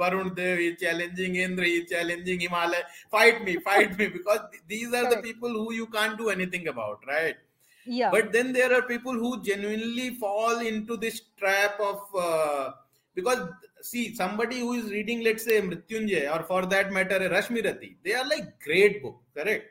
[0.00, 2.82] Varun Dev he challenging Indra he challenging Himalaya.
[3.12, 7.08] Fight me fight me because these are the people who you can't do anything about
[7.08, 7.46] right
[7.86, 8.10] yeah.
[8.12, 12.72] But then there are people who genuinely fall into this trap of uh,
[13.16, 13.40] because
[13.82, 18.26] see somebody who is reading let's say mrityunjay or for that matter rashmirati they are
[18.32, 19.66] like great book correct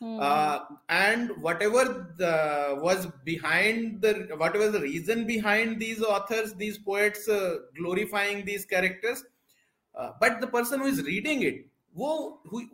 [0.00, 0.20] mm.
[0.20, 7.28] uh, and whatever the, was behind the whatever the reason behind these authors these poets
[7.28, 9.24] uh, glorifying these characters
[9.94, 12.12] uh, but the person who is reading it वो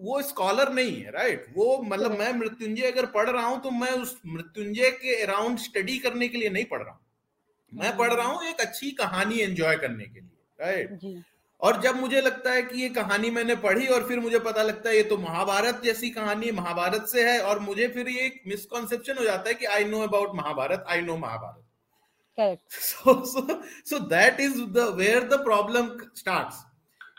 [0.00, 3.90] वो scholar नहीं है right वो मतलब मैं मृत्युंजय अगर पढ़ रहा हूँ तो मैं
[4.02, 8.26] उस मृत्युंजय के अराउंड स्टडी करने के लिए नहीं पढ़ रहा हूँ मैं पढ़ रहा
[8.26, 11.22] हूँ एक अच्छी कहानी एंजॉय करने के लिए राइट
[11.60, 14.88] और जब मुझे लगता है कि ये कहानी मैंने पढ़ी और फिर मुझे पता लगता
[14.88, 19.24] है ये तो महाभारत जैसी कहानी महाभारत से है और मुझे फिर ये मिसकॉन्सेप्शन हो
[19.24, 22.58] जाता है कि I know about Mahabharata I know Mahabharata.
[22.70, 26.64] So so so that is the where the problem starts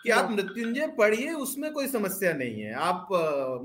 [0.04, 3.08] कि आप मृत्युंजय पढ़िए उसमें कोई समस्या नहीं है। आप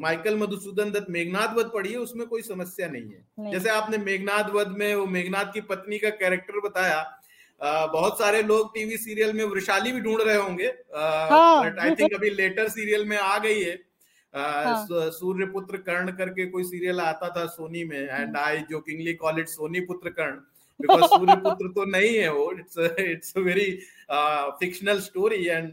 [0.00, 4.50] माइकल मधुसूदन दत्त मेघनाथ वध पढ़िए उसमें कोई समस्या नहीं है। नहीं। जैसे आपने मेघनाथ
[4.54, 7.02] वध में वो मेघनाथ की पत्नी का कैरेक्टर बताया
[7.60, 12.30] बहुत सारे लोग टीवी सीरियल में वृशाली भी ढूंढ रहे होंगे। बट आई थिंक अभी
[12.30, 13.78] लेटर सीरियल में आ गई है।
[14.34, 14.86] हाँ.
[14.90, 19.48] सूर्य पुत्र कर्ण करके कोई सीरियल आता था सोनी में and I jokingly call it
[19.48, 20.32] Sony पुत्र कर्ण
[20.80, 23.70] बिकॉज़ सूर्य पुत्र तो नहीं है वो it's it's a very
[24.60, 25.68] fictional story and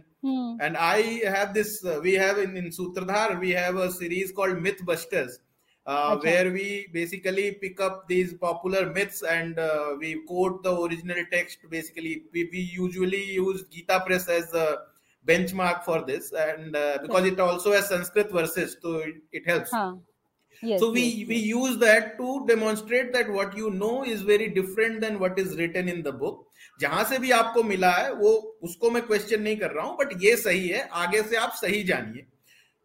[0.61, 4.83] and I have this we have in in Sutradhar we have a series called myth
[4.85, 5.39] busters
[5.85, 6.31] uh, okay.
[6.31, 11.59] where we basically pick up these popular myths and uh, we quote the original text.
[11.69, 14.77] Basically, we, we usually use Gita Press as a
[15.25, 19.71] benchmark for this, and uh, because it also has Sanskrit verses, so it, it helps.
[19.71, 19.95] Huh.
[20.63, 21.45] Yes, so we yes, we yes.
[21.45, 25.89] use that to demonstrate that what you know is very different than what is written
[25.89, 26.45] in the book
[26.81, 28.31] जहाँ से भी आपको मिला है वो
[28.63, 31.83] उसको मैं question नहीं कर रहा हूँ बट ये सही है आगे से आप सही
[31.83, 32.25] जानिए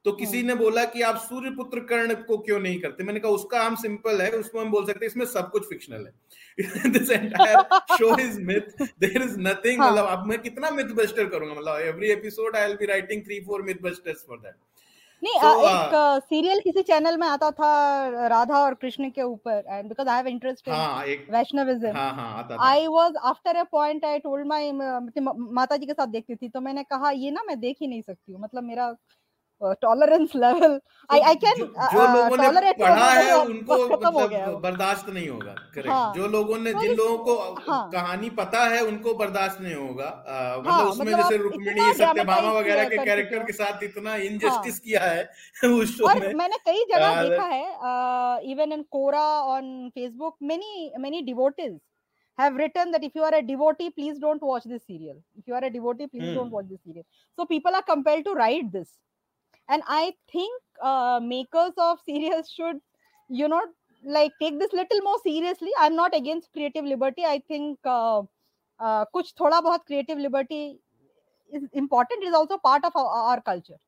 [0.07, 3.05] तो किसी हाँ। ने बोला कि आप सूर्य पुत्र कर्ण को क्यों नहीं करते?
[3.05, 6.07] मैंने कहा उसका हम सिंपल है उसको हम बोल सकते हैं इसमें सब कुछ फिक्शनल
[6.07, 7.59] है। This entire
[7.93, 11.55] show is myth there is nothing मतलब अब मैं कितना मिथ बस्टर करूँगा?
[11.55, 14.55] मतलब every episode I will be writing 3 4 myth busters for that
[15.23, 19.63] नहीं so, एक सीरियल uh, किसी चैनल में आता था राधा और कृष्ण के ऊपर
[19.69, 21.93] and because I have interest in Vaishnavism.
[21.97, 25.93] हाँ हाँ आता था। I was after a point I told my माता जी के
[25.93, 28.63] साथ देखती थी तो मैंने कहा ये ना मैं देख ही नहीं सकती हूँ। मतलब
[28.63, 28.95] मेरा
[29.63, 35.55] tolerance level I I can जो लोगों ने पढ़ा है उनको मतलब बर्दाश्त नहीं होगा।
[35.75, 37.37] करेक्ट हाँ, जो लोगों ने तो जिन लोगों को
[37.71, 41.93] हाँ, कहानी पता है उनको बर्दाश्त नहीं होगा। आ, मतलब हाँ, उसमें मतलब जैसे रुक्मिणी
[41.95, 45.25] सत्यभामा वगैरह के कैरेक्टर के साथ इतना इनजस्टिस हाँ, किया है
[45.81, 51.23] उस शो में। मैंने कई जगह देखा है even in Quora on Facebook many many
[51.23, 51.79] devotees
[52.39, 55.17] have written that if you are a devotee please don't watch this serial.
[55.37, 56.35] If you are a devotee please hmm.
[56.35, 57.05] don't watch this serial.
[57.39, 58.91] So people are compelled to write this.
[59.70, 62.82] and i think uh, makers of serials should
[63.30, 63.62] you know
[64.04, 68.22] like take this little more seriously i'm not against creative liberty i think uh,
[68.80, 70.64] uh, kuch thoda bahut creative liberty
[71.52, 73.82] is important it is also part of our, our culture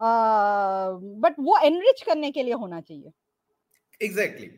[0.00, 3.12] but वो enrich करने के लिए होना चाहिए
[4.06, 4.50] exactly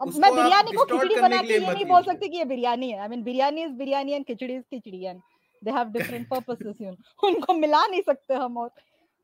[0.00, 2.98] अब मैं बिरयानी को खिचड़ी बना के ये नहीं बोल सकती कि ये बिरयानी है
[2.98, 5.20] I mean biryani is biryani and khichdi is khichdi and
[5.64, 6.90] they have different purposes you
[7.28, 8.70] उनको मिला नहीं सकते हम और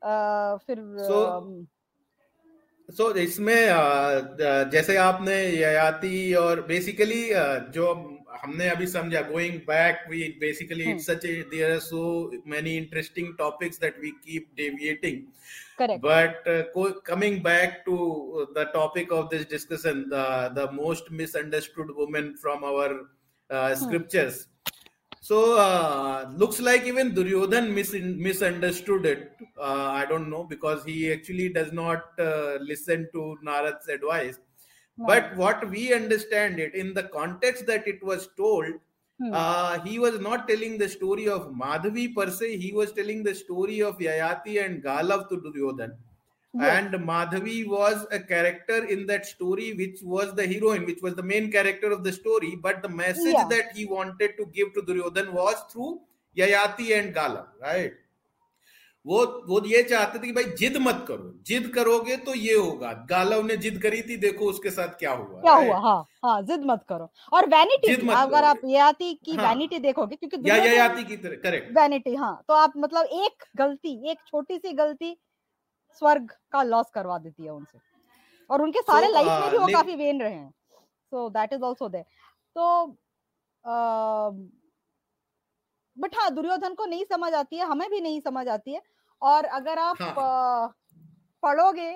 [0.02, 1.66] फिर so,
[2.88, 3.66] so इसमें
[4.70, 7.22] जैसे आपने यति और बेसिकली
[7.72, 7.92] जो
[8.34, 12.00] हमने अभी समझा going back we basically it's such there are so
[12.46, 15.20] many interesting topics that we keep deviating
[16.04, 16.44] but
[17.06, 17.96] coming back to
[18.56, 20.24] the topic of this discussion the
[20.58, 22.98] the most misunderstood women from our
[23.76, 24.46] scriptures
[25.22, 29.30] So uh, looks like even Duryodhan mis- misunderstood it.
[29.56, 34.40] Uh, I don't know because he actually does not uh, listen to Narad's advice.
[34.98, 35.06] No.
[35.06, 38.66] But what we understand it in the context that it was told,
[39.20, 39.30] hmm.
[39.32, 42.56] Uh, he was not telling the story of Madhavi per se.
[42.56, 45.92] He was telling the story of Yayati and Galav to Duryodhan
[46.54, 51.22] and madhavi was a character in that story which was the heroine which was the
[51.22, 53.48] main character of the story but the message yeah.
[53.48, 56.00] that he wanted to give to duryodhan was through
[56.36, 57.94] yayati and gala right
[59.06, 62.92] वो वो ये चाहते थे कि भाई जिद मत करो जिद करोगे तो ये होगा
[63.08, 66.64] गालव ने जिद करी थी देखो उसके साथ क्या हुआ क्या हुआ हाँ हाँ जिद
[66.66, 71.04] मत करो और वैनिटी अगर आप याति की हाँ, वैनिटी देखोगे क्योंकि या, या याति
[71.04, 75.16] की तरह करेक्ट वैनिटी हाँ तो आप मतलब एक गलती एक छोटी सी गलती
[75.98, 77.78] स्वर्ग का लॉस करवा देती है उनसे।
[78.50, 80.50] और उनके सारे so, लाइफ में भी वो uh, काफ़ी वेन रहे हैं।
[81.12, 82.04] So that is also there
[82.56, 82.86] तो
[85.96, 88.80] बट हाँ दुर्योधन को नहीं समझ आती है हमें भी नहीं समझ आती है।
[89.22, 90.74] और अगर आप हाँ.
[91.42, 91.90] पढ़ोगे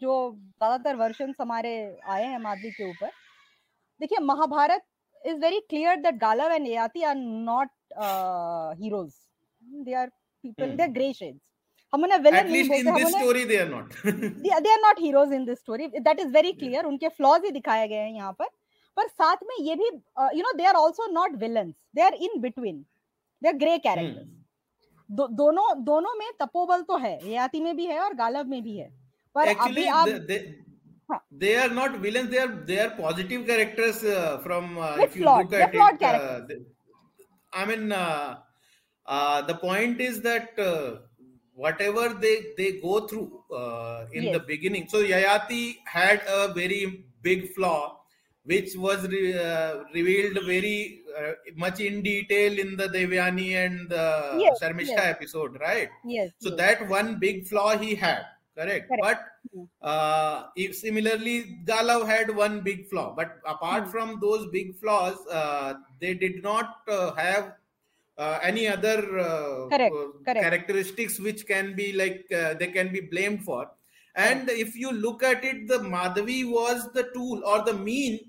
[0.00, 1.74] जो ज़्यादातर वर्षन हमारे
[2.06, 3.10] आए हैं माधवी के ऊपर
[4.00, 4.82] देखिए Mahabharata
[5.22, 7.68] is very clear that Galav and are not
[8.80, 9.12] heroes
[9.84, 10.08] they are
[10.44, 11.40] people they are grey shades
[11.94, 15.44] हम उन्हें विलन नहीं बोलते this story they are not they are not heroes in
[15.44, 18.48] this story that is very clear उनके flaws ही दिखाए गए हैं यहाँ पर।
[18.96, 19.86] पर साथ में ये भी
[20.38, 22.76] you know they are also not villains they are in between
[23.42, 24.28] they are grey characters
[25.38, 28.88] दोनों दोनों में तपोबल तो है याति में भी है और गालव में भी है।
[29.36, 30.06] पर अभी आप
[31.40, 32.30] they are not villains.
[32.30, 36.38] They are they are positive characters uh, from uh, if you look at it uh,
[36.48, 36.56] they,
[37.52, 37.92] i mean
[41.58, 44.32] the point is that whatever they they go through uh, in yes.
[44.32, 48.00] the beginning so yayati had a very big flaw
[48.46, 54.36] which was re, uh, revealed very uh, much in detail in the Devyani and the
[54.38, 55.06] yes, Sharmishta yes.
[55.06, 55.88] episode, right?
[56.04, 56.30] Yes.
[56.40, 58.26] So that one big flaw he had.
[58.56, 59.22] correct, correct.
[59.52, 63.90] but uh, if similarly Galav had one big flaw but apart hmm.
[63.90, 67.54] from those big flaws uh, they did not uh, have
[68.16, 70.40] uh, any other uh, correct, uh, correct.
[70.40, 72.26] characteristics which can be like
[72.58, 73.70] they can be blamed for
[74.16, 78.20] and if you look at it the madhavi was the tool or the mean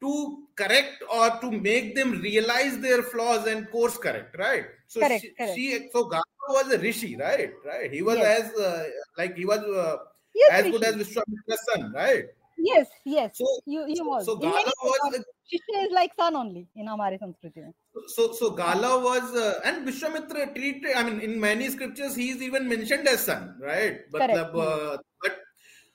[0.00, 5.22] to correct or to make them realize their flaws and course correct right so correct,
[5.22, 5.54] she, correct.
[5.54, 8.40] she so Galav was a rishi right right he was yes.
[8.40, 8.84] as uh,
[9.16, 9.96] like he was uh,
[10.34, 10.72] yes, as rishi.
[10.72, 12.26] good as vishwamitra's son right
[12.70, 16.88] yes yes so you you was so Galav was Shishya is like son only in
[16.88, 17.62] our Sanskriti.
[18.06, 22.40] So, so Gala was, uh, and Vishwamitra treated, I mean, in many scriptures, he is
[22.40, 24.00] even mentioned as son, right?
[24.10, 25.40] But, uh, but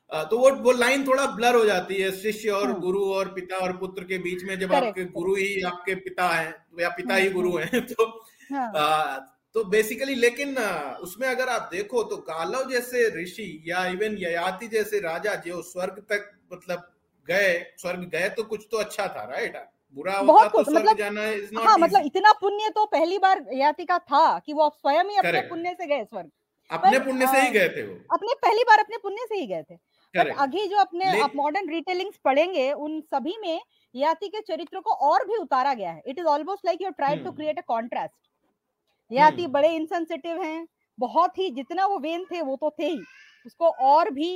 [0.10, 3.76] तो वो वो line थोड़ा blur हो जाती है शिष्य और गुरु और पिता और
[3.78, 7.56] पुत्र के बीच में जब आपके गुरु ही आपके पिता हैं या पिता ही गुरु
[7.58, 8.06] हैं तो
[9.56, 10.58] तो बेसिकली लेकिन
[11.04, 16.00] उसमें अगर आप देखो तो गालव जैसे ऋषि या इवन ययाति जैसे राजा जो स्वर्ग
[16.10, 16.88] तक मतलब
[17.28, 19.56] गए स्वर्ग गए तो कुछ तो अच्छा था राइट
[19.98, 21.22] बुरा बहुत तो स्वर्ग मतलब, जाना
[21.62, 25.42] हाँ, मतलब इतना पुण्य तो पहली बार ययाति का था कि वो स्वयं ही अपने
[25.42, 26.32] पुण्य से गए स्वर्ग।
[26.70, 29.64] अपने पुण्य से ही गए थे वो। अपने पहली बार अपने पुण्य से ही गए
[29.64, 29.76] थे।
[30.36, 33.62] अभी जो अपने आप मॉडर्न रिटेलिंग्स पढ़ेंगे उन सभी में
[33.96, 37.24] याति के चरित्र को और भी उतारा गया है। It is almost like you tried
[37.24, 38.14] to create a contrast
[39.12, 40.68] Yayati बड़े इनसेंसिटिव हैं
[40.98, 43.00] बहुत ही जितना वो वेन थे वो तो थे ही।
[43.46, 44.30] उसको और भी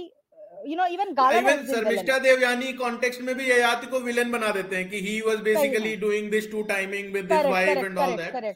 [0.52, 4.90] you know even even Sharmishtha Devyani context में भी ययाति को विलेन बना देते हैं
[4.90, 8.56] कि he was basically doing this two timing with his wife and all that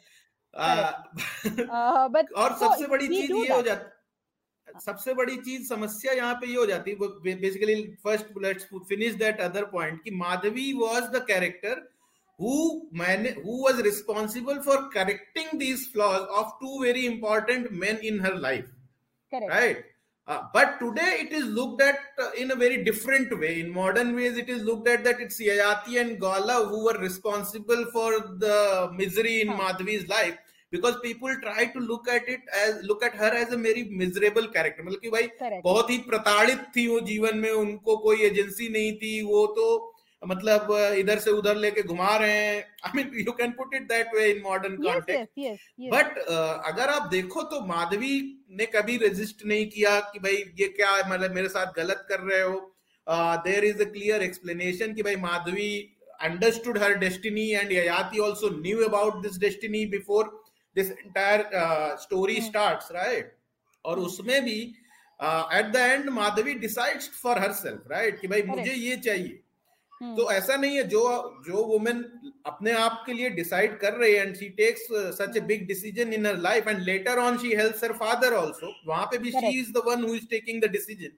[2.16, 6.56] but और सबसे बड़ी चीज़ ये हो जाती सबसे बड़ी चीज़ समस्या यहाँ पे ये
[6.56, 11.84] हो जाती है basically first let's finish that other point कि Madhavi was the character
[12.40, 18.20] who man who was responsible for correcting these flaws of two very important men in
[18.20, 18.66] her life.
[19.34, 19.50] Correct.
[19.50, 19.78] right?
[20.29, 24.15] uh, but today it is looked at uh, in a very different way in modern
[24.15, 28.11] ways it is looked at that it's yayati and gala who were responsible for
[28.45, 28.59] the
[29.01, 29.59] misery in huh.
[29.65, 30.39] madhavi's life
[30.73, 34.45] because people try to look at it as look at her as a very miserable
[34.57, 35.63] character मतलब कि भाई Correct.
[35.65, 39.67] बहुत ही प्रताड़ित थी वो जीवन में उनको कोई एजेंसी नहीं थी वो तो
[40.28, 44.14] मतलब इधर से उधर लेके घुमा रहे हैं। I mean you can put it that
[44.16, 46.18] way in modern context but
[46.68, 48.16] अगर आप देखो तो माधवी
[48.60, 52.42] ने कभी रेजिस्ट नहीं किया कि भाई ये क्या मतलब मेरे साथ गलत कर रहे
[52.42, 52.60] हो।
[53.48, 55.72] There is a clear explanation कि भाई Madhavi
[56.22, 60.26] understood her destiny and Yayati also knew about this destiny before
[60.76, 61.44] this entire
[62.02, 63.32] story starts right
[63.86, 68.98] और उसमें भी at the end Madhavi decides for herself right कि भाई मुझे ये
[68.98, 69.40] चाहिए.
[70.04, 71.02] तो ऐसा नहीं है जो
[71.48, 72.04] जो वुमेन
[72.46, 74.88] अपने आप के लिए डिसाइड कर रही है and she takes
[75.20, 78.74] such a big decision in her life and later on she helps her father also
[78.88, 81.18] वहाँ पे भी she is the one who is taking the decision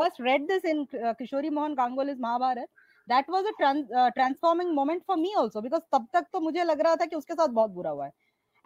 [0.00, 2.68] first read this in uh, Kishori Mohan Ganguly's Mahabharat,
[3.08, 6.64] that was a trans, uh, transforming moment for me also because तब तक तो मुझे
[6.64, 8.12] लग रहा था कि उसके साथ बहुत बुरा हुआ है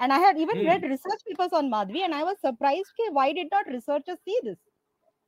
[0.02, 0.66] and I had even hmm.
[0.66, 4.40] read research papers on Madhvi and I was surprised कि why did not researchers see
[4.44, 4.58] this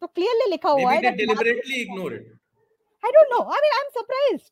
[0.01, 2.27] तो क्लियरली लिखा हुआ है deliberately ignore it
[3.05, 3.49] I don't know.
[3.49, 4.43] I mean,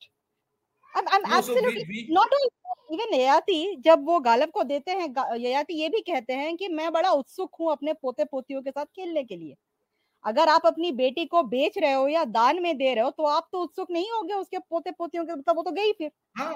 [0.94, 1.06] I'm.
[1.06, 2.14] I'm, I'm no, absolutely so we, we...
[2.14, 2.50] not only
[2.92, 6.90] even Yayati जब वो गालब को देते हैं ययाति ये भी कहते हैं कि मैं
[6.92, 9.54] बड़ा उत्सुक हूँ अपने पोते पोतियों के साथ खेलने के लिए।
[10.24, 13.26] अगर आप अपनी बेटी को बेच रहे हो या दान में दे रहे हो तो
[13.26, 16.54] आप तो उत्सुक नहीं होगे उसके पोते पोतियों के मतलब वो तो गई फिर। हाँ।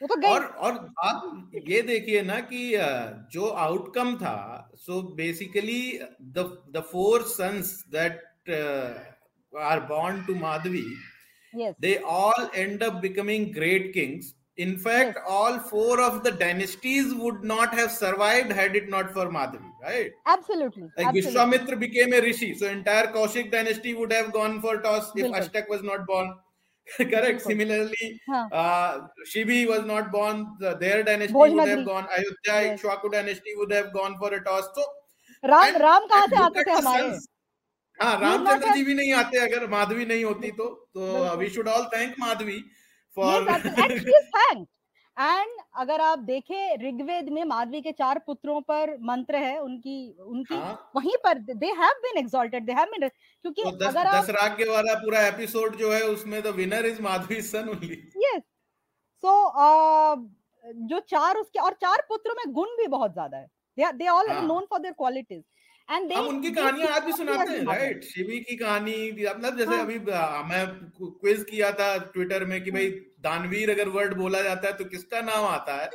[0.00, 0.72] वो तो गई। और और
[1.04, 2.70] आप ये देखिए ना कि
[3.32, 8.24] जो आउटकम था so basically the the four sons that
[9.52, 10.84] are born to Madhvi,
[11.57, 11.75] yes.
[11.79, 14.35] they all end up becoming great kings.
[14.57, 15.25] In fact, yes.
[15.27, 20.11] all four of the dynasties would not have survived had it not for Madhvi, right?
[20.27, 20.83] Absolutely.
[20.95, 21.31] Like Absolutely.
[21.31, 25.39] Vishwamitra became a rishi, so entire Kaushik dynasty would have gone for toss if Bilkul.
[25.39, 26.35] Ashtak was not born.
[26.97, 27.41] Correct.
[27.41, 28.47] Similarly, huh.
[28.51, 30.55] uh, Shibi was not born.
[30.59, 32.07] The, their dynasty would have gone.
[32.11, 32.81] Ayodhya, yes.
[32.81, 34.67] Shwaku dynasty would have gone for a toss.
[34.75, 34.83] So,
[35.43, 37.19] Ram, Ram कहाँ से आते थे हमारे?
[38.00, 41.86] हाँ रामचंद्र जी भी नहीं आते अगर माधवी नहीं होती तो तो we should all
[41.86, 42.60] thank Madhavi
[43.16, 43.48] for
[45.16, 50.54] and अगर आप देखें ऋग्वेद में माधवी के चार पुत्रों पर मंत्र है उनकी उनकी
[50.54, 50.92] हाँ?
[50.96, 54.30] वहीं पर they have been exalted they have been क्योंकि तो दस, अगर आप दस
[54.30, 58.42] राग के वाला पूरा एपिसोड जो है उसमें the winner is Madhavi son only yes
[59.22, 59.34] so
[60.86, 64.66] जो चार उसके और चार पुत्रों में गुण भी बहुत ज़्यादा है। They all known
[64.70, 65.42] for their qualities
[65.90, 69.80] and हम उनकी कहानियाँ आज भी सुनाते हैं राइट शिवी की कहानी मतलब जैसे हाँ.
[69.80, 69.98] अभी
[70.48, 70.66] मैं
[71.02, 75.20] क्विज किया था ट्विटर में कि भाई दानवीर अगर वर्ड बोला जाता है तो किसका
[75.20, 75.90] नाम आता है?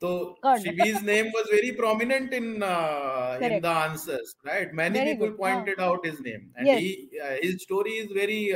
[0.00, 6.06] तो Shivi's name was very prominent in in the answers right many people pointed out
[6.06, 7.10] his name and he.
[7.44, 8.52] His story is very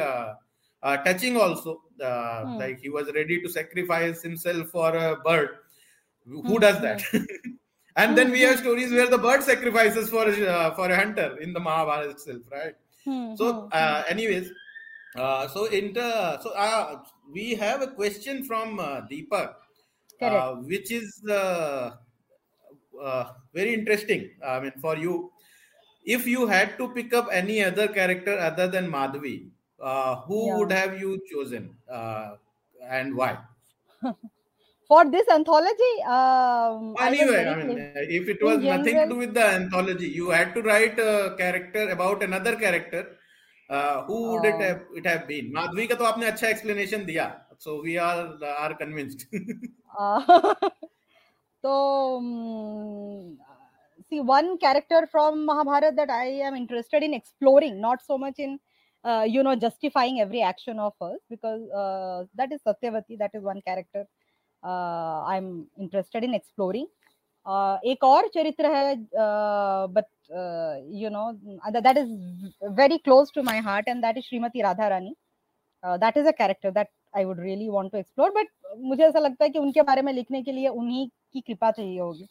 [2.03, 2.59] hmm.
[2.59, 5.51] like he was ready to sacrifice himself for a bird.
[6.29, 6.57] Who hmm.
[6.57, 7.03] does that
[7.97, 11.53] and then we have stories where the bird sacrifices for uh, for a hunter in
[11.53, 12.75] the Mahabharata itself, right?
[13.05, 14.11] Hmm, so, hmm, uh, hmm.
[14.11, 14.51] anyways,
[15.17, 19.55] uh, so in the so uh, we have a question from uh, Deepak,
[20.21, 21.91] uh, which is uh,
[23.01, 23.25] uh,
[23.55, 24.31] very interesting.
[24.45, 25.33] I mean, for you,
[26.05, 29.49] if you had to pick up any other character other than Madhvi,
[29.81, 30.57] uh, who yeah.
[30.57, 32.37] would have you chosen, uh,
[32.89, 33.39] and why?
[34.93, 37.81] for this anthology um, anyway I, mean,
[38.19, 41.35] if it was general, nothing to do with the anthology you had to write a
[41.43, 43.03] character about another character
[43.77, 45.53] uh, who would uh, it have it have been?
[45.59, 47.27] Madhvi ka to aapne acha explanation diya
[47.65, 48.25] so we are
[48.65, 49.27] are convinced.
[50.03, 50.55] Uh,
[51.63, 51.73] so
[52.17, 53.39] um,
[54.09, 58.55] see one character from mahabharat that i am interested in exploring not so much in
[59.11, 63.45] uh, you know justifying every action of hers because uh, that is satyavati that is
[63.51, 64.07] one character
[64.65, 66.87] I am interested in exploring
[67.87, 68.95] एक और चरित्र है
[69.95, 70.05] but
[70.95, 71.31] you know
[71.81, 72.11] that is
[72.81, 75.15] very close to my heart and that is Shrimati Radha Rani
[75.85, 78.49] that is a character that I would really want to explore but
[78.79, 81.99] मुझे ऐसा लगता है कि उनके बारे में लिखने के लिए उन्हीं की कृपा चाहिए
[82.01, 82.29] होगी।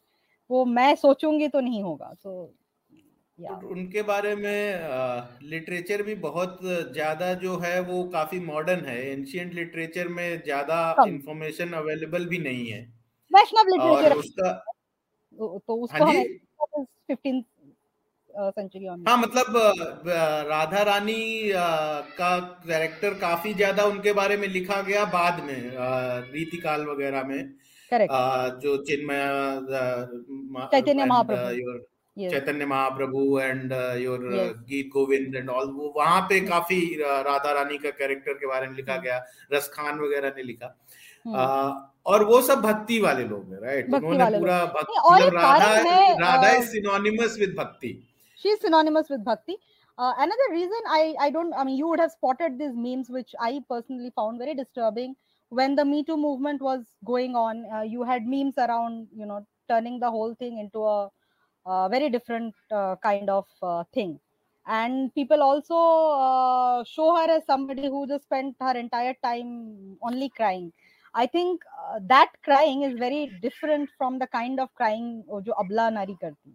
[0.49, 2.53] वो मैं सोचूँगी तो नहीं होगा सो
[3.39, 9.53] तो उनके बारे में लिटरेचर भी बहुत ज़्यादा जो है वो काफ़ी मॉडर्न है। एंशियंट
[9.53, 12.81] लिटरेचर में ज़्यादा इंफॉर्मेशन अवेलेबल भी नहीं है।
[13.31, 14.51] वैष्णव लिटरेचर उसका
[15.39, 16.23] तो उसको हाँ
[17.07, 17.43] फिफ्टीन
[18.33, 19.57] सेंचुरी हाँ मतलब
[20.49, 21.51] राधा रानी
[22.17, 25.57] का कैरेक्टर काफ़ी ज़्यादा उनके बारे में लिखा गया बाद में
[26.31, 27.41] रीति काल वगैरह में।
[28.61, 29.21] जो चिन्मय
[30.73, 31.79] चैतन्य Mahaprabhu.
[32.29, 34.19] Chaitanya Mahaprabhu and your
[34.69, 38.75] Geet Govind and all वो वहाँ पे काफ़ी राधा रानी का कैरेक्टर के बारे में
[38.75, 39.03] लिखा hmm.
[39.03, 40.75] गया रस खान वगैरह ने लिखा
[41.25, 41.71] uh,
[42.05, 45.73] और वो सब भक्ति वाले लोग हैं राइट उन्होंने पूरा भक्ति मतलब Radha
[46.21, 47.97] Radha is synonymous with bhakti
[48.43, 49.57] she is synonymous with bhakti
[49.97, 53.35] Uh, another reason I I don't I mean you would have spotted these memes which
[53.39, 55.15] I personally found very disturbing
[55.51, 57.65] when the Me Too movement was going on.
[57.71, 61.09] Uh, you had memes around you know turning the whole thing into a
[61.65, 64.19] uh, very different uh, kind of uh, thing.
[64.67, 70.29] And people also uh, show her as somebody who just spent her entire time only
[70.29, 70.71] crying.
[71.13, 75.91] I think uh, that crying is very different from the kind of crying jo abla
[75.91, 76.51] nari karti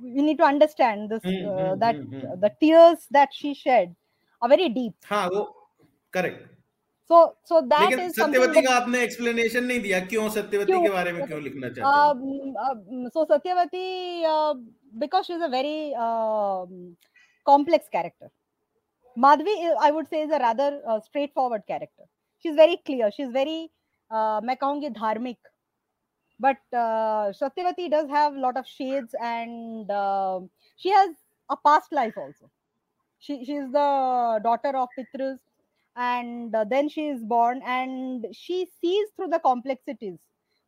[0.00, 2.40] we need to understand this mm-hmm, that mm-hmm.
[2.40, 3.94] the tears that she shed
[4.40, 4.94] are very deep.
[5.04, 5.42] ha wo
[6.10, 6.51] correct
[7.12, 11.24] so so that is Satyavati का आपने explanation नहीं दिया क्यों सत्यवती के बारे में
[11.26, 13.82] क्यों लिखना चाहते so Satyavati
[15.00, 15.74] because she is a very
[17.46, 18.30] complex character
[19.16, 20.80] Madhavi I would say is a rather
[21.34, 22.04] straightforward character
[22.44, 23.60] she is very clear she is very
[24.46, 25.38] मैं कहूँगी धार्मिक.
[26.40, 26.58] But
[27.36, 29.92] Satyavati does have lot of shades and
[30.80, 31.14] she has
[31.50, 32.50] a past life also
[33.24, 35.36] She, she is the daughter of Pitrus.
[35.96, 40.18] And uh, then she is born and she sees through the complexities.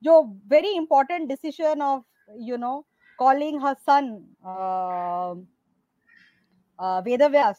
[0.03, 2.05] Jo very important decision of
[2.39, 2.85] you know
[3.19, 5.35] calling her son uh,
[6.79, 7.57] uh, vedavyas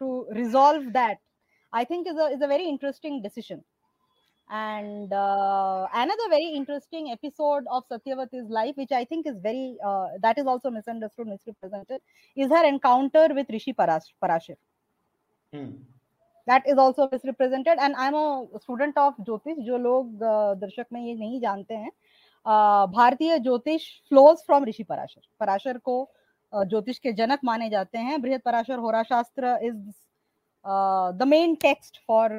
[0.00, 1.18] to resolve that
[1.72, 3.62] i think is a, is a very interesting decision.
[4.48, 10.06] And uh, another very interesting episode of satyavati's life which i think is very uh,
[10.22, 12.00] that is also misunderstood misrepresented
[12.36, 14.56] is her encounter with rishi Parash- parashar
[15.52, 15.72] hmm.
[16.48, 20.18] That is also misrepresented and I am a student of jyotish जो लोग
[20.60, 21.90] दर्शक में ये नहीं जानते हैं।
[22.92, 25.98] भारतीय ज्योतिष फ्लोज फ्रॉम ऋषि पराशर पराशर को
[26.52, 29.76] ज्योतिष के जनक माने जाते हैं। Brihat Parashar Hora Shastra is
[31.18, 32.32] the main text for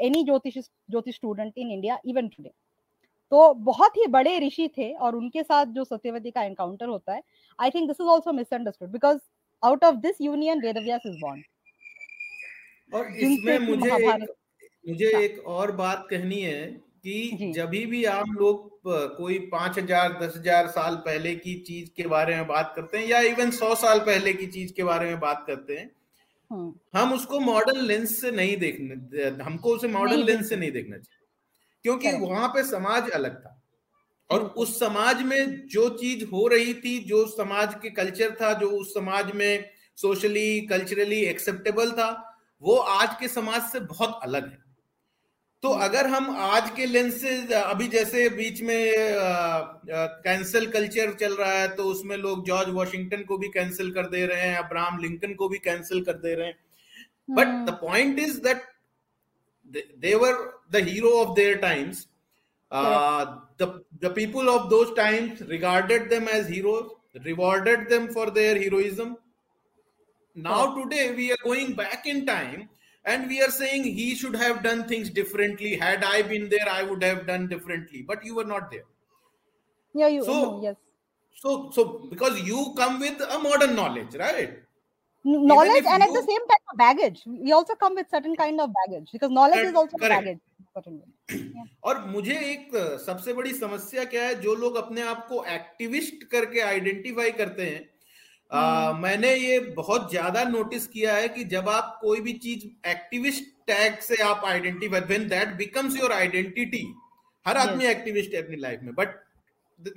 [0.00, 2.50] any jyotish jyotish student in India even today
[3.32, 7.22] तो बहुत ही बड़े ऋषि थे और उनके साथ जो सत्यवती का एनकाउंटर होता है
[7.58, 9.18] I think this is also misunderstood because
[9.62, 11.42] out of this union Vedvyas is born
[12.94, 14.26] और इसमें मुझे एक,
[14.84, 16.66] मुझे एक और बात कहनी है
[17.04, 18.70] कि जब भी हम लोग
[19.16, 23.06] कोई पाँच हज़ार दस हज़ार साल पहले की चीज़ के बारे में बात करते हैं
[23.06, 25.90] या इवन सौ साल पहले की चीज़ के बारे में बात करते हैं
[26.50, 30.96] हाँ। हम उसको मॉडर्न लेंस से नहीं देखने हमको उसे मॉडर्न लेंस से नहीं देखना
[30.96, 31.20] चाहिए
[31.84, 33.58] क्योंकि वहाँ पे समाज अलग था
[34.30, 38.68] और उस समाज में जो चीज़ हो रही थी जो समाज के कल्चर था जो
[38.70, 39.64] उस समाज में
[39.98, 42.10] सोशली कल्चरली एक्सेप्टेबल था
[42.62, 44.60] वो आज के समाज से बहुत अलग है।
[45.62, 48.92] तो अगर हम आज के लेंस से अभी जैसे बीच में
[49.88, 54.24] कैंसिल कल्चर चल रहा है तो उसमें लोग जॉर्ज वॉशिंगटन को भी कैंसिल कर दे
[54.26, 56.58] रहे हैं अब्राहम लिंकन को भी कैंसिल कर दे रहे हैं।
[57.28, 58.62] But the point is that
[60.00, 60.34] they were
[60.72, 62.06] the hero of their times
[62.72, 66.74] the people of those times regarded them as hero
[67.16, 69.14] rewarded them for their heroism
[70.47, 72.65] Now today we are going back in time
[73.11, 76.79] and we are saying he should have done things differently had i been there i
[76.87, 78.85] would have done differently but you were not there
[79.95, 80.75] yeah you so no, yes
[81.43, 84.57] so so because you come with a modern knowledge right
[85.25, 88.75] knowledge and you, at the same time baggage we also come with certain kind of
[88.81, 90.25] baggage because knowledge is also correct.
[90.25, 90.43] baggage
[91.83, 92.75] और मुझे एक
[93.05, 97.81] सबसे बड़ी समस्या क्या है जो लोग अपने आप को एक्टिविस्ट करके आइडेंटिफाई करते हैं
[98.52, 103.44] आ, मैंने ये बहुत ज़्यादा नोटिस किया है कि जब आप कोई भी चीज़ एक्टिविस्ट
[103.66, 106.84] टैग से आप identify when that becomes your identity
[107.46, 109.20] हर आदमी एक्टिविस्ट है अपनी लाइफ में but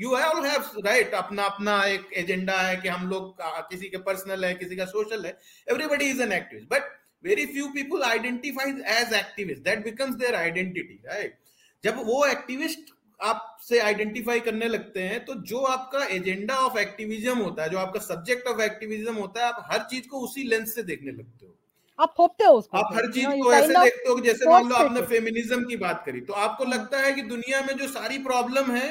[0.01, 4.45] you all have right अपना अपना एक एजेंडा है कि हम लोग किसी के पर्सनल
[4.45, 5.37] है किसी का सोशल है
[5.67, 6.91] everybody is an activist but
[7.23, 11.37] very few people identifies as activist that becomes their identity right
[11.83, 17.63] जब वो एक्टिविस्ट आपसे आइडेंटिफाई करने लगते हैं तो जो आपका एजेंडा ऑफ़ एक्टिविज्म होता
[17.63, 20.83] है जो आपका सब्जेक्ट ऑफ़ एक्टिविज्म होता है आप हर चीज़ को उसी लेंस से
[20.83, 21.55] देखने लगते हो।
[21.99, 25.01] आप थोपते हो उसको आप हर चीज़ को ऐसे देखते हो जैसे मान लो आपने
[25.07, 28.87] फेमिनिज्म की बात करी तो आपको। लगता है कि दुनिया में जो सारी प्रॉब्लम है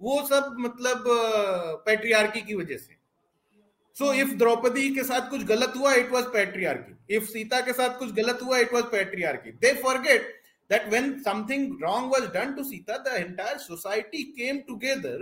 [0.00, 1.04] वो सब मतलब
[1.86, 2.94] पेट्रियार्की की वजह से।
[3.96, 7.98] सो इफ़ द्रौपदी के साथ कुछ गलत हुआ it was patriarchy if Sita के साथ
[7.98, 10.34] कुछ गलत हुआ it was patriarchy they forget
[10.69, 15.17] that when something wrong was done to Sita, the entire society came together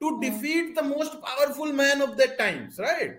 [0.00, 0.20] to mm.
[0.20, 3.16] defeat the most powerful man of that times, right?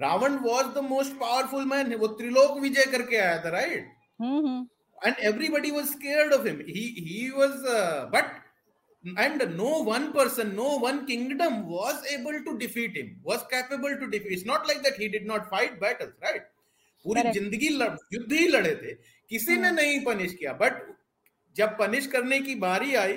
[0.00, 1.92] Ravan was the most powerful man.
[1.98, 3.84] वो त्रिलोक विजय करके आया था, right?
[4.20, 4.62] Mm-hmm.
[5.04, 6.62] And everybody was scared of him.
[6.66, 8.32] He he was, uh, but
[9.18, 13.16] and no one person, no one kingdom was able to defeat him.
[13.22, 14.32] Was capable to defeat.
[14.32, 16.42] It's not like that he did not fight battles, right?
[17.04, 17.68] पूरी जिंदगी
[18.12, 18.92] युद्ध ही लड़े थे
[19.31, 20.81] किसी ने हम्म। नहीं punish किया but
[21.55, 23.13] जब पनिश करने की बारी आई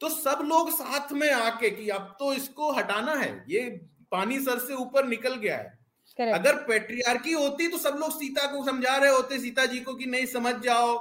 [0.00, 3.68] तो सब लोग साथ में आके कि अब तो इसको हटाना है ये
[4.12, 5.74] पानी सर से ऊपर निकल गया है
[6.18, 6.34] Correct.
[6.34, 10.06] अगर पेट्रियार्की होती तो सब लोग सीता को समझा रहे होते सीता जी को कि
[10.06, 10.94] नहीं समझ जाओ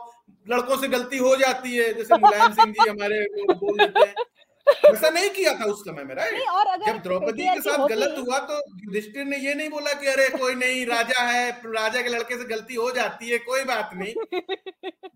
[0.47, 3.21] लड़कों से गलती हो जाती है जैसे मुलायम सिंह जी हमारे
[3.53, 4.25] बोल देते हैं
[4.67, 8.15] ऐसा नहीं किया था उस समय में राइट और अगर जब द्रौपदी के साथ गलत
[8.19, 12.09] हुआ तो युधिष्ठिर ने ये नहीं बोला कि अरे कोई नहीं राजा है राजा के
[12.09, 14.13] लड़के से गलती हो जाती है कोई बात नहीं।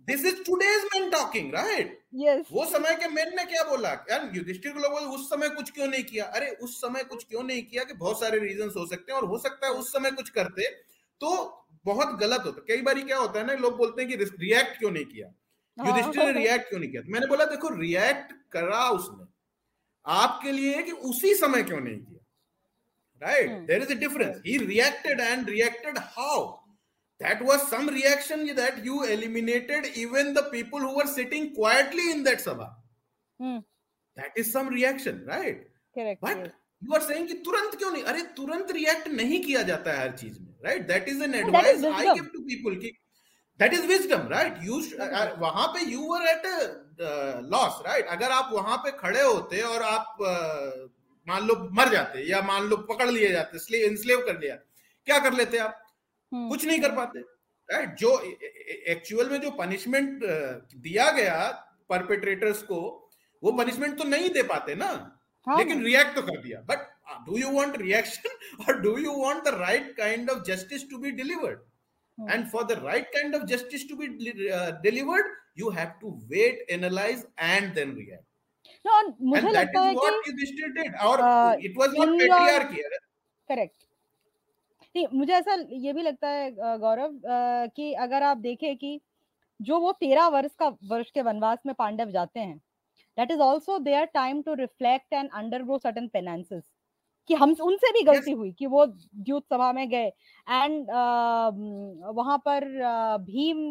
[0.10, 1.98] This is today's man talking right
[2.52, 3.90] वो समय के मेन ने क्या बोला?
[4.12, 6.26] यार युधिष्ठिर को लोग उस समय कुछ क्यों नहीं किया?
[6.26, 9.28] अरे उस समय कुछ क्यों नहीं किया कि बहुत सारे रीजन हो सकते हैं और
[9.28, 10.70] हो सकता है उस समय कुछ करते
[11.22, 11.30] तो
[11.86, 14.92] बहुत गलत होता। कई बार क्या होता है ना लोग बोलते हैं कि रिएक्ट क्यों
[14.92, 15.28] नहीं किया?
[15.78, 17.02] हाँ। युधिष्ठिर ने रिएक्ट क्यों नहीं किया?
[17.02, 19.28] तो मैंने बोला देखो रिएक्ट करा उसने।
[20.06, 22.20] आपके लिए कि उसी समय क्यों नहीं किया?
[23.22, 26.46] Right there is a difference he reacted and reacted how
[27.22, 32.24] that was some reaction that you eliminated even the people who are sitting quietly in
[32.24, 32.68] that sabha
[34.18, 35.68] that is some reaction right
[36.24, 38.04] but you are saying कि तुरंत क्यों नहीं?
[38.04, 41.84] अरे तुरंत react नहीं किया जाता है हर चीज़ में right that is an advice
[41.86, 42.92] I give to people की
[43.60, 44.76] that is wisdom right you
[45.38, 46.42] वहाँ पे you were at
[47.46, 50.92] loss right अगर आप वहाँ पे खड़े होते और आप uh,
[51.28, 54.56] मान लो मर जाते या मान लो पकड़ लिए जाते इंस्लेव कर लिया
[55.06, 55.88] क्या कर लेते आप?
[56.34, 56.50] hmm.
[56.50, 57.20] कुछ नहीं कर पाते
[57.74, 58.20] राइट जो
[58.88, 63.10] एक्चुअल में जो पनिशमेंट uh, दिया गया परपेट्रेटर्स को
[63.44, 65.16] वो पनिशमेंट तो नहीं दे पाते ना
[65.48, 65.58] हाँ.
[65.58, 66.78] लेकिन रिएक्ट तो कर दिया। But
[67.30, 68.30] do you want reaction
[68.64, 71.60] और do you want the right kind of justice to be delivered
[72.20, 72.30] Hmm.
[72.30, 74.08] And for the right kind of justice to be
[74.52, 78.26] uh, delivered, you have to wait, analyze, and then react.
[78.86, 78.92] No,
[79.22, 80.92] मुझे and that is what कि, Yudhishthir did.
[81.06, 82.84] Or uh, it was not patriarchy.
[83.50, 83.86] Correct.
[84.96, 87.20] नहीं मुझे ऐसा ये भी लगता है गौरव
[87.76, 89.00] कि अगर आप देखें कि
[89.60, 92.58] जो वो तेरह वर्ष का वर्ष के वनवास में पांडव जाते हैं
[93.18, 96.64] that is also their time to reflect and undergo certain penances
[97.30, 100.08] कि हम उनसे भी गलती हुई कि वो द्यूत सभा में गए।
[100.48, 103.64] एंड uh, वहाँ पर uh, Bhim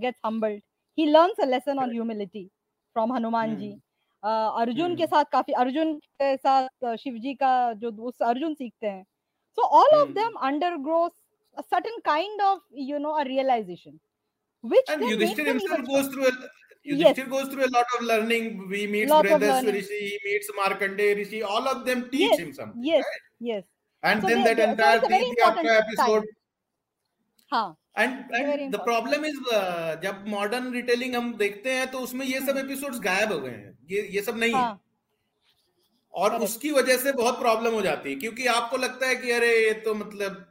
[0.00, 0.62] gets humbled
[0.98, 2.44] he learns a lesson on humility
[2.96, 4.98] from Hanuman ji uh, Arjun hmm.
[4.98, 9.02] के साथ काफ़ी अर्जुन के साथ शिव जी का जो उस अर्जुन सीखते हैं।
[9.58, 11.08] So all of them undergo
[11.56, 13.96] a certain kind of you know a realization
[14.64, 16.32] which and Yudhishthir himself goes through a,
[16.84, 17.18] Yes.
[17.28, 18.68] goes through a lot of learning.
[18.68, 21.42] We meet brothers Rishi, he meets Markandeya Rishi.
[21.42, 22.38] All of them teach yes.
[22.38, 22.82] him something.
[22.82, 23.20] Yes, right?
[23.40, 23.64] yes.
[24.02, 26.24] And so then they, that entire Tirth episode.
[27.52, 29.38] हाँ and and the problem is
[30.02, 33.04] जब modern retelling हम देखते हैं तो उसमें ये सब episodes hmm.
[33.04, 34.70] गायब हो गए हैं ये ये सब नहीं हाँ.
[34.70, 34.80] है
[36.14, 39.52] और उसकी वजह से बहुत प्रॉब्लम हो जाती है क्योंकि आपको लगता है कि अरे
[39.66, 40.44] ये तो मतलब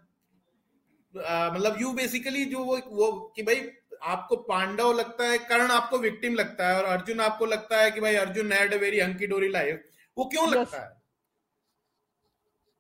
[1.16, 3.62] आ, मतलब यू बेसिकली जो वो वो कि भाई
[4.04, 8.02] आपको पांडव लगता है कर्ण आपको विक्टिम लगता है और अर्जुन आपको लगता है कि
[8.02, 9.84] भाई Arjun had a very hunky dory life
[10.18, 10.56] वो क्यों yes.
[10.56, 11.02] लगता है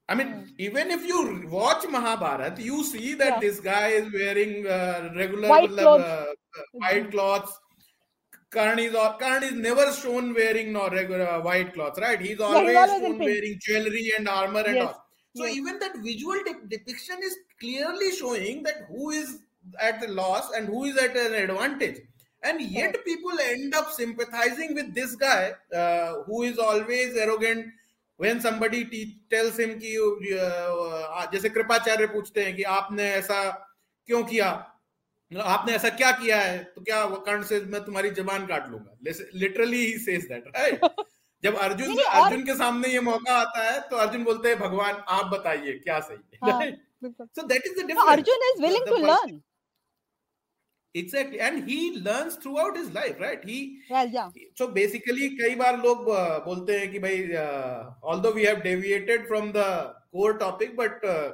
[0.09, 0.47] I mean, mm.
[0.57, 3.39] even if you watch Mahabharat, you see that yeah.
[3.39, 6.03] this guy is wearing uh, regular white clothes.
[6.03, 6.25] Uh,
[6.73, 7.59] white cloths.
[8.49, 12.19] Karn is, Karn is never shown wearing no regular uh, white cloths, right?
[12.19, 14.87] He's always, yeah, shown wearing jewelry and armor and yes.
[14.87, 15.05] all.
[15.37, 15.55] So yes.
[15.55, 19.39] even that visual de- depiction is clearly showing that who is
[19.79, 21.99] at the loss and who is at an advantage.
[22.43, 27.67] And yet people end up sympathizing with this guy uh, who is always arrogant.
[28.19, 33.41] When somebody te- tells him कि uh, जैसे कृपाचार्य पूछते हैं कि आपने ऐसा
[34.07, 34.49] क्यों किया
[35.31, 39.85] आपने ऐसा क्या किया है तो क्या कर्ण से मैं तुम्हारी जबान काट लूँगा literally
[39.85, 40.85] he says that right
[41.43, 45.25] जब अर्जुन अर्जुन के सामने ये मौका आता है तो अर्जुन बोलते हैं भगवान आप
[45.33, 46.71] बताइए क्या सही है
[47.03, 49.41] so that is the difference arjun is willing the, the
[50.93, 53.43] and he learns throughout his life right?
[53.43, 54.29] He well yeah.
[54.55, 56.05] so basically कई बार लोग
[56.45, 57.27] बोलते हैं कि भाई
[58.03, 61.31] although we have deviated from the core topic but uh,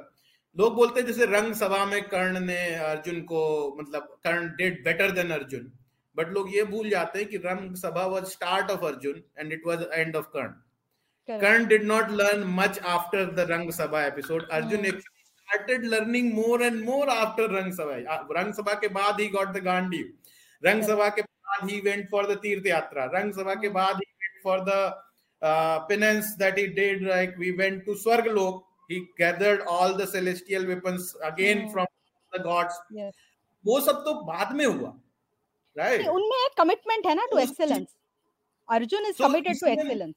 [0.56, 3.42] लोग बोलते हैं जैसे रंग सभा में कर्ण ने अर्जुन को
[3.80, 5.70] मतलब Karna did better than Arjun.
[6.16, 9.62] But लोग ये भूल जाते हैं कि Rang Sabha was start of Arjun and it
[9.66, 11.38] was end of Karna.
[11.40, 14.84] Karna did not learn much after the Rang Sabha episode Arjun
[15.48, 17.96] started learning more and more after Rang Sabha
[18.40, 20.02] Rang सभा के बाद he got the गांडी
[20.62, 24.10] रंग सभा के बाद he went for the तीर्थ यात्रा रंग सभा के बाद he
[24.12, 24.80] went for the
[25.88, 28.62] penance that he did like we went to swargalok.
[28.88, 31.72] He gathered all the celestial weapons again mm.
[31.72, 31.86] from
[32.32, 32.74] the gods.
[32.90, 33.14] Yes.
[33.64, 34.92] वो सब तो बाद में हुआ
[35.76, 36.10] राइट right?
[36.10, 37.86] उनमें एक कमिटमेंट है ना to excellence
[38.68, 40.14] Arjun is committed to excellence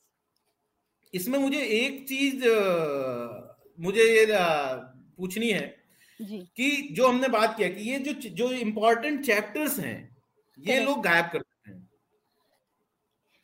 [1.14, 2.46] इसमें मुझे एक चीज़
[3.80, 4.26] मुझे ये
[5.22, 5.66] पूछनी है
[6.20, 6.40] जी.
[6.58, 9.98] कि जो हमने बात किया कि ये जो जो इम्पोर्टेंट चैप्टर्स हैं
[10.58, 11.80] ये लोग गायब कर देते हैं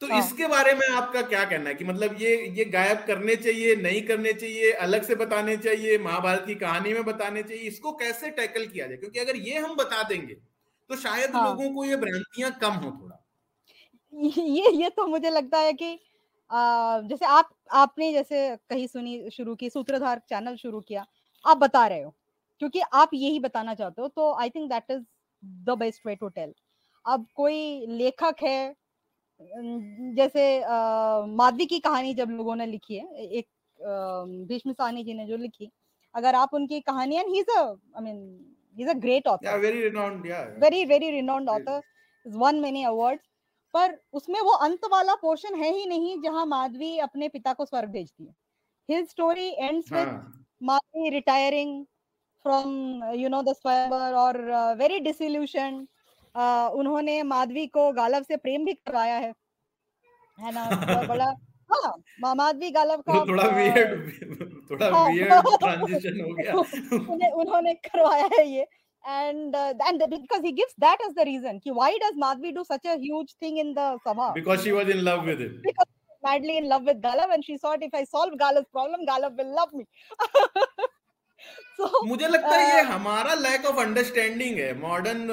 [0.01, 0.19] तो हाँ.
[0.19, 4.01] इसके बारे में आपका क्या कहना है कि मतलब ये ये गायब करने चाहिए नहीं
[4.01, 8.65] करने चाहिए अलग से बताने चाहिए महाभारत की कहानी में बताने चाहिए इसको कैसे टैकल
[8.67, 10.33] किया जाए क्योंकि अगर ये हम बता देंगे
[10.89, 11.47] तो शायद हाँ.
[11.47, 13.23] लोगों को ये भ्रांतियाँ कम हो थोड़ा
[14.13, 15.93] ये ये तो मुझे लगता है कि
[16.51, 21.05] आ, जैसे आप आपने जैसे कही सुनी शुरू की सूत्रधार चैनल शुरू किया
[21.45, 22.13] आप बता रहे हो
[22.61, 25.03] क्योंकि आप यही बताना चाहते हो तो I think that is
[25.65, 26.53] the best way to tell
[27.05, 28.75] अब कोई लेखक है
[30.15, 30.43] जैसे
[31.35, 33.47] माधवी की कहानी जब लोगों ने लिखी है एक
[34.47, 35.71] भीष्म सानी जी ने जो लिखी
[36.15, 38.21] अगर आप उनकी कहानी and he is a I mean
[38.77, 39.45] he's a great author.
[39.45, 41.77] Yeah very renowned yeah very very renowned author
[42.25, 43.23] he's won many awards
[43.73, 47.89] पर उसमें वो अंत वाला पोर्शन है ही नहीं जहाँ माधवी अपने पिता को स्वर्ग
[47.89, 48.33] भेजती है।
[48.89, 51.83] His story ends with Madhavi retiring
[52.45, 54.41] from you know the swayamvar और
[54.77, 55.85] वेरी डिसइल्यूशन
[56.79, 59.33] उन्होंने माधवी को गालव से प्रेम भी करवाया है
[60.37, 61.33] है ना बड़ा
[61.71, 66.53] हाँ माधवी गालव का थोड़ा वियर्ड थोड़ा वियर्ड ट्रांजिशन हो गया
[67.13, 68.65] उन्हें उन्होंने करवाया है ये
[69.03, 72.63] and uh, and because he gives that as the reason ki why does madhvi do
[72.69, 75.89] such a huge thing in the sabha because she was in love with him because
[76.27, 79.55] madly in love with galav and she thought if i solve galav's problem galav will
[79.55, 79.85] love me.
[81.77, 85.27] So, मुझे लगता है ये हमारा lack of understanding है modern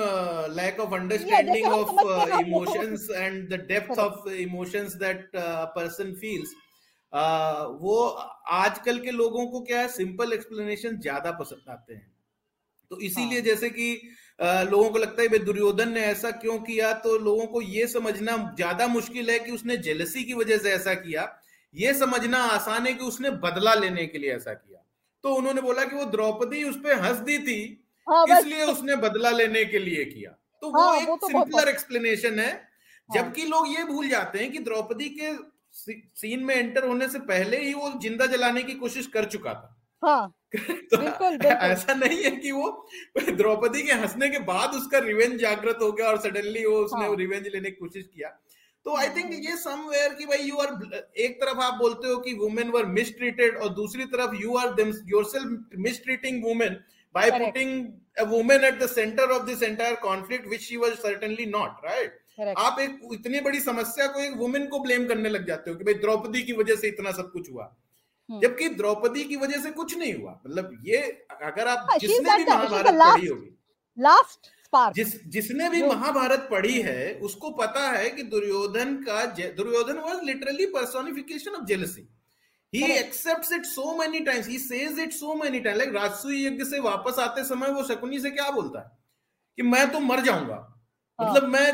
[0.54, 5.30] lack of understanding of emotions and the depth of emotions that
[5.76, 6.54] person feels
[7.80, 7.96] वो
[8.58, 12.12] आजकल के लोगों को क्या है सिंपल एक्सप्लेनेशन ज़्यादा पसंद आते हैं।
[12.90, 13.46] तो इसीलिए हाँ.
[13.46, 16.92] जैसे कि uh, लोगों को लगता है भाई दुर्योधन ने ऐसा क्यों किया?
[16.94, 20.94] तो लोगों को ये समझना ज़्यादा मुश्किल है कि उसने जेलसी की वजह से ऐसा
[20.96, 21.28] किया।
[21.74, 24.80] ये समझना आसान है कि उसने बदला लेने के लिए ऐसा किया।
[25.24, 27.60] तो उन्होंने बोला कि वो द्रौपदी उस पर हंस दी थी
[28.08, 30.30] हाँ, इसलिए उसने बदला लेने के लिए किया।
[30.62, 34.38] तो हाँ, वो एक वो तो सिंपलर एक्सप्लेनेशन है। हाँ। जबकि लोग ये भूल जाते
[34.38, 35.32] हैं कि द्रौपदी के
[35.74, 39.76] सीन में एंटर होने से पहले ही वो ज़िंदा जलाने की कोशिश कर चुका था।
[40.04, 41.50] हाँ, तो बिल्कुल, बिल्कुल.
[41.50, 42.70] ऐसा नहीं है कि वो
[43.32, 47.16] द्रौपदी के हंसने के बाद उसका रिवेंज जागृत हो गया और सडनली वो उसने हाँ.
[47.16, 48.28] रिवेंज लेने की कोशिश किया
[48.86, 52.34] तो आई थिंक ये समवेयर कि भाई यू आर एक तरफ़ आप बोलते हो कि
[52.38, 54.74] वुमेन वर मिसट्रीटेड और दूसरी तरफ़ you are
[55.08, 56.82] yourself mistreating women
[57.14, 57.44] by Correct.
[57.46, 61.82] putting a woman at the center of this entire conflict which she was certainly not
[61.84, 62.20] right
[62.58, 65.84] आप एक इतनी बड़ी समस्या को एक वुमेन को ब्लेम करने लग जाते हो कि
[65.84, 67.83] भाई द्रौपदी की वजह से इतना सब कुछ हुआ हम्म।
[68.30, 70.98] जबकि द्रौपदी की वजह से कुछ नहीं हुआ। मतलब ये
[71.42, 73.50] अगर आप हाँ, जिसने भी महाभारत पढ़ी होगी।
[73.98, 74.50] लास्ट
[74.94, 80.66] जिस जिसने भी महाभारत पढ़ी है उसको पता है कि दुर्योधन का Duryodhan was literally
[80.66, 82.08] personification of jealousy
[82.72, 86.64] he accepts it so many times he says it so many times like Rajsuya yagya
[86.64, 88.90] से वापस आते समय वो शकुनी से क्या बोलता है?
[89.56, 90.54] कि मैं तो मर जाऊँगा।
[91.18, 91.72] हाँ। मतलब मैं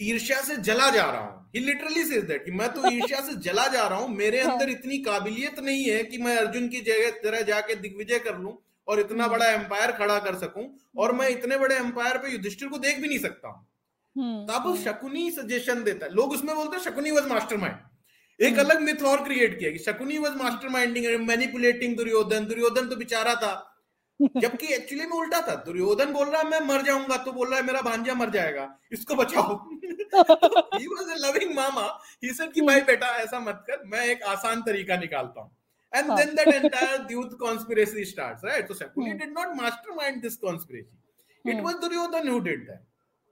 [0.00, 3.34] ईर्ष्या से जला जा रहा हूँ। ही लिटरली सेज दैट कि मैं तो ईर्ष्या से
[3.40, 6.80] जला जा रहा हूँ। मेरे हाँ। अंदर इतनी काबिलियत नहीं है कि मैं अर्जुन की
[6.80, 8.56] जगह तरह जाके दिग्विजय कर लूँ
[8.88, 10.64] और इतना हम्म। बड़ा एम्पायर खड़ा कर सकूँ
[10.96, 13.66] और मैं इतने बड़े एम्पायर पे युधिष्ठिर को देख भी नहीं सकता हूँ।
[14.16, 18.58] हम्म, तब हम्म। शकुनी सजेशन देता है। लोग उसमें बोलते हैं शकुनी वॉज़ मास्टरमाइंड एक
[18.58, 22.46] अलग मिथ और क्रिएट किया कि Shakuni was masterminding manipulating Duryodhan.
[22.46, 23.52] Duryodhan तो बेचारा था।
[24.22, 27.58] जबकि एक्चुअली में उल्टा था। दुर्योधन बोल रहा है मैं मर जाऊँगा। तो बोल रहा
[27.60, 29.56] है मेरा भांजा मर जाएगा। इसको बचाओ।
[30.74, 31.86] He was a loving mama
[32.24, 35.50] he said कि भाई बेटा ऐसा मत कर। मैं एक आसान तरीका निकालता हूँ।
[35.92, 38.68] And then that entire youth conspiracy starts right?
[38.68, 39.18] so shakuni hmm.
[39.18, 40.96] did not mastermind this conspiracy.
[41.44, 41.50] Hmm.
[41.50, 42.82] it was duryodhan who did that.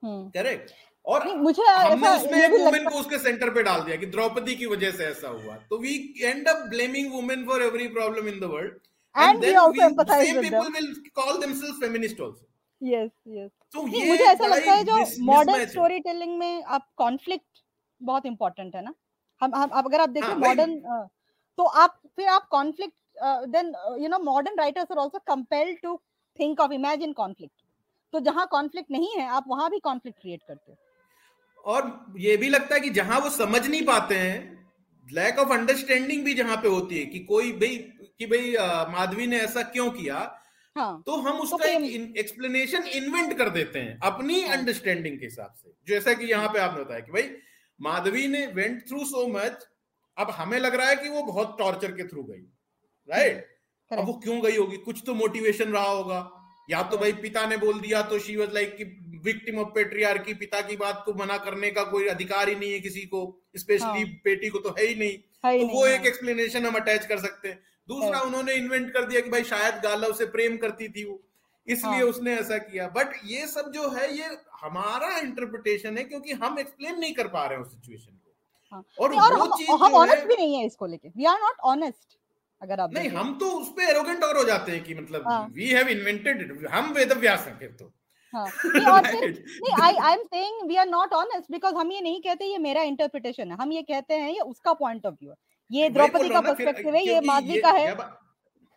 [0.03, 0.31] hmm.
[0.37, 0.73] correct?
[1.07, 4.67] और मुझे हमने उसमें एक वुमेन को उसके सेंटर पे डाल दिया कि द्रौपदी की
[4.67, 8.45] वजह से ऐसा हुआ। तो we end up blaming women for every problem in the
[8.45, 8.79] world
[9.15, 10.73] and and we also we, empathize with people them.
[10.73, 12.45] will call themselves feminist also.
[12.81, 13.51] Yes yes.
[13.75, 17.63] तो ये मुझे ऐसा लगता है जो मॉडर्न स्टोरी टेलिंग में आप कॉन्फ्लिक्ट
[18.01, 18.95] बहुत इंपॉर्टेंट है ना?
[19.41, 21.07] हम हम अगर आप देखें मॉडर्न हाँ,
[21.59, 22.95] तो आप फिर आप conflict
[23.49, 25.97] then you know modern writers are also compelled to
[26.41, 27.55] think of imagine conflict
[28.13, 30.79] तो जहाँ कॉन्फ्लिक्ट नहीं है आप वहाँ भी कॉन्फ्लिक्ट क्रिएट करते हो।
[31.65, 34.39] और ये भी लगता है कि जहाँ वो समझ नहीं पाते हैं
[35.09, 37.77] लैक ऑफ़ अंडरस्टैंडिंग भी जहाँ पे होती है कि कोई भाई
[38.23, 40.19] कि भाई माधवी ने ऐसा क्यों किया?
[40.77, 45.21] हाँ, तो हम तो उसका तो एक एक्सप्लेनेशन इन्वेंट कर देते हैं अपनी अंडरस्टैंडिंग हाँ,
[45.21, 47.31] के हिसाब से। जैसा कि यहाँ पे आपने बताया कि भाई
[47.81, 49.67] माधवी ने वेंट थ्रू सो मच
[50.17, 52.43] अब हमें लग रहा है कि वो बहुत टॉर्चर के थ्रू गई
[53.09, 53.49] राइट
[53.91, 54.77] अब वो क्यों गई होगी?
[54.77, 56.21] कुछ तो मोटिवेशन रहा होगा।
[56.71, 58.85] या तो भाई पिता ने बोल दिया तो शी वॉज़ लाइक कि
[59.25, 62.73] विक्टिम ऑफ़ पेट्रियार की पिता की बात को मना करने का कोई अधिकार ही नहीं
[62.73, 63.21] है किसी को
[63.57, 64.21] स्पेशली हाँ.
[64.25, 65.93] बेटी को तो है ही नहीं। है तो नहीं, वो हाँ.
[65.93, 69.75] एक एक्सप्लेनेशन हम अटैच कर सकते हैं। दूसरा उन्होंने इन्वेंट कर दिया कि भाई शायद
[69.75, 71.21] गालव से प्रेम करती थी वो।
[71.67, 72.03] इसलिए हाँ.
[72.03, 76.99] उसने ऐसा किया। बट ये सब जो है ये हमारा इंटरप्रिटेशन है क्योंकि हम एक्सप्लेन
[76.99, 78.35] नहीं कर पा रहे हैं उस सिचुएशन को।
[78.73, 78.85] हाँ.
[79.01, 82.19] और, वो चीज़ हम ऑनेस्ट भी नहीं है इसको लेके। वी आर नॉट ऑनेस्ट
[82.63, 85.69] अगर आप नहीं हम तो उस पे एरोगेंट और हो जाते हैं कि मतलब वी
[85.69, 87.93] हैव इन्वेंटेड हम वेद व्यास हैं फिर तो।
[88.35, 92.45] हाँ। नहीं I I am saying we are not honest because हम ये नहीं कहते
[92.45, 95.37] ये मेरा इंटरप्रिटेशन है। हम ये कहते हैं ये उसका पॉइंट ऑफ़ व्यू है।
[95.73, 97.87] ये द्रौपदी का पर्सपेक्टिव है ये माधवी का है।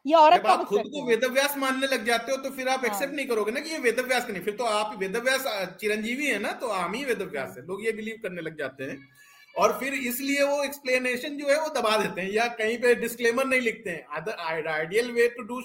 [0.05, 3.15] ये औरत का खुद को वेदव्यास मानने लग जाते हो तो फिर आप एक्सेप्ट हाँ।
[3.15, 5.45] नहीं करोगे ना कि ये वेदव्यास नहीं फिर तो आप वेदव्यास
[5.81, 8.97] चिरंजीवी है ना तो हम ही वेदव्यास है। लोग ये बिलीव करने लग जाते हैं।
[9.55, 13.45] और फिर इसलिए वो एक्सप्लेनेशन जो है वो दबा देते हैं या कहीं पे डिस्क्लेमर
[13.45, 14.25] नहीं लिखते हैं।
[14.69, 15.61] Ideal way to do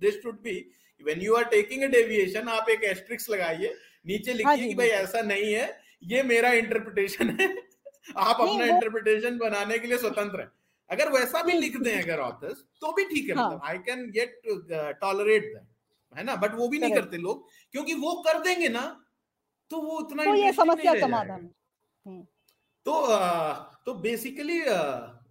[0.00, 0.56] this should be
[1.04, 3.74] when you are taking a deviation आप एक एस्ट्रिक्स लगाइए
[4.06, 5.68] नीचे लिखिए हाँ लिखिए कि भाई ऐसा नहीं है
[6.12, 7.48] ये मेरा इंटरप्रिटेशन है।
[8.16, 10.50] आप अपना इंटरप्रिटेशन बनाने के लिए स्वतंत्र है।
[10.92, 13.46] अगर वैसा भी लिख दें अगर ऑथर्स तो भी ठीक है हाँ.
[13.46, 14.40] मतलब I can get
[15.00, 15.66] tolerate that
[16.12, 16.34] है ना?
[16.36, 18.84] बट वो भी नहीं करते लोग क्योंकि वो कर देंगे ना
[19.70, 21.48] तो वो उतना तो ये समस्या समाधान
[22.06, 22.22] हम्म।
[22.86, 22.94] तो
[23.86, 24.60] तो बेसिकली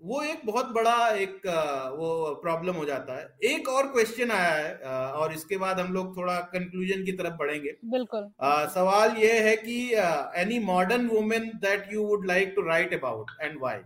[0.03, 1.41] वो एक बहुत बड़ा एक
[1.97, 2.07] वो
[2.43, 6.39] प्रॉब्लम हो जाता है। एक और क्वेश्चन आया है और इसके बाद हम लोग थोड़ा
[6.53, 8.29] कंक्लूजन की तरफ़ बढ़ेंगे। बिल्कुल।
[8.73, 9.75] सवाल ये है कि
[10.41, 13.79] any modern women that you would like to write about and why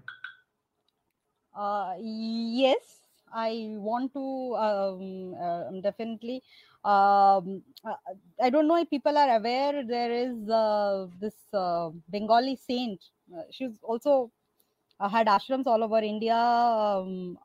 [2.00, 3.02] yes
[3.34, 6.42] i want to um, uh, definitely
[6.84, 7.62] um,
[8.42, 13.12] i don't know if people are aware there is uh, this uh, bengali saint
[13.52, 14.32] she's also
[15.00, 16.36] uh, had ashrams all over India.
[16.36, 17.38] Um,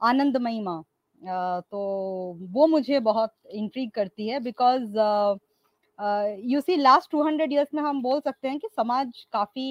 [0.00, 0.82] Anand Mahima
[1.70, 1.80] तो
[2.52, 4.96] वो मुझे बहुत intrigue करती है because
[6.52, 9.66] you see last two hundred years में हम बोल सकते हैं कि समाज काफ़ी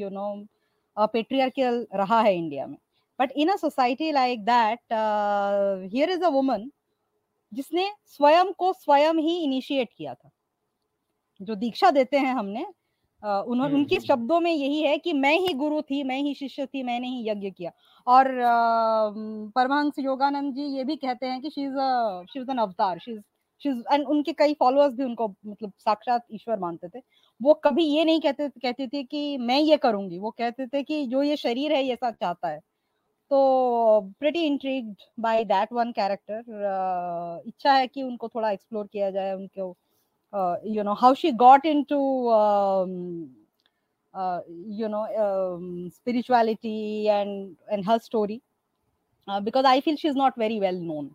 [0.00, 0.28] यू नो
[0.96, 2.76] पेट्रियार्कियल रहा है इंडिया में।
[3.18, 4.92] But in a society like that
[5.92, 6.70] here is a woman
[7.52, 10.30] जिसने स्वयं को स्वयं ही इनिशिएट किया था।
[11.40, 12.64] जो दीक्षा देते हैं हमने
[13.22, 16.82] उन्होंने उनके शब्दों में यही है कि मैं ही गुरु थी मैं ही शिष्य थी
[16.82, 17.70] मैंने ही यज्ञ किया।
[18.06, 18.28] और
[19.56, 21.76] परमहंस योगानंद जी ये भी कहते हैं कि she is
[22.32, 23.20] she is an avatar she is
[23.62, 27.00] she is and उनके कई फॉलोअर्स भी उनको मतलब साक्षात ईश्वर मानते थे।
[27.42, 31.06] वो कभी ये नहीं कहते कहते थे कि मैं ये करूँगी, वो कहते थे कि
[31.06, 32.58] जो ये शरीर है, ये सब चाहता है।
[33.30, 39.32] तो pretty intrigued by that one character इच्छा है कि उनको थोड़ा एक्सप्लोर किया जाए,
[39.34, 39.76] उनको
[40.74, 41.98] you know how she got into
[44.78, 45.06] you know
[45.90, 48.40] spirituality and and her story
[49.28, 51.10] because I feel she is not very well known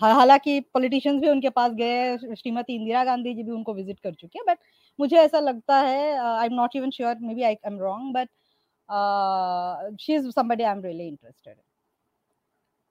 [0.00, 4.38] हालाँकि पॉलिटिशियंस भी उनके पास गए श्रीमती इंदिरा गांधी जी भी उनको विज़िट कर चुके
[4.38, 4.58] हैं बट
[4.98, 8.28] मुझे ऐसा लगता है I am not even sure maybe I am wrong but
[10.00, 11.56] she is somebody I am really interested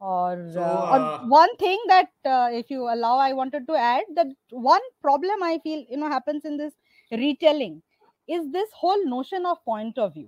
[0.02, 4.04] or So, uh, uh, one thing that uh, if you allow i wanted to add
[4.16, 6.74] that one problem i feel you know happens in this
[7.12, 7.82] retelling
[8.30, 10.28] is this whole notion of point of view.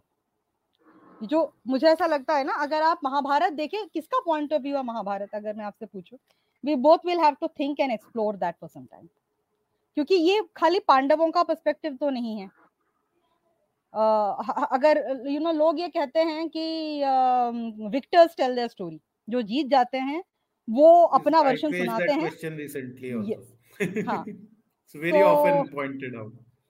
[1.22, 4.84] जो मुझे ऐसा लगता है ना अगर आप महाभारत देखें किसका पॉइंट ऑफ़ व्यू है
[4.84, 6.18] महाभारत अगर मैं आपसे पूछूँ?
[6.66, 9.08] We both will have to think and explore that for some time
[9.96, 12.50] क्योंकि ये खाली पांडवों का पर्सपेक्टिव तो नहीं है।
[13.94, 17.00] uh, अगर यू you नो know, लोग ये कहते हैं कि
[17.90, 20.24] विक्टर्स टेल देयर स्टोरी जो जीत जाते हैं
[20.70, 22.38] वो अपना वर्षन सुनाते हैं.
[23.26, 23.58] Yes.
[24.08, 24.26] हाँ.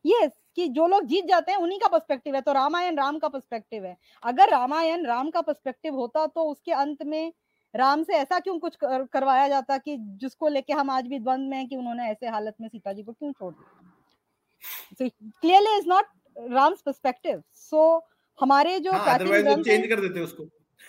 [0.06, 3.30] यस कि जो लोग जीत जाते हैं उन्हीं का पर्सपेक्टिव है। तो रामायण राम का
[3.30, 7.34] पर्सपेक्टिव है। अगर रामायण राम का पर्सपेक्टिव होता तो उसके अंत में
[7.74, 11.50] राम से ऐसा क्यों कुछ कर, करवाया जाता कि जिसको लेके हम आज भी द्वंद
[11.50, 15.12] में हैं कि उन्होंने ऐसे हालत में सीता जी को क्यों छोड़ दिया?
[15.44, 16.04] Clearly is not
[16.38, 18.08] Ram's perspective so
[18.40, 20.44] हमारे जो हाँ, चेंज कर देते उसको।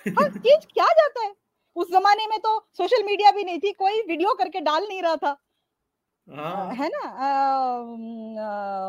[0.06, 1.34] हाँ चेंज क्या जाता है?
[1.76, 5.16] उस जमाने में तो सोशल मीडिया भी नहीं थी कोई वीडियो करके डाल नहीं रहा
[5.16, 5.36] था।
[6.28, 7.12] हाँ। है ना?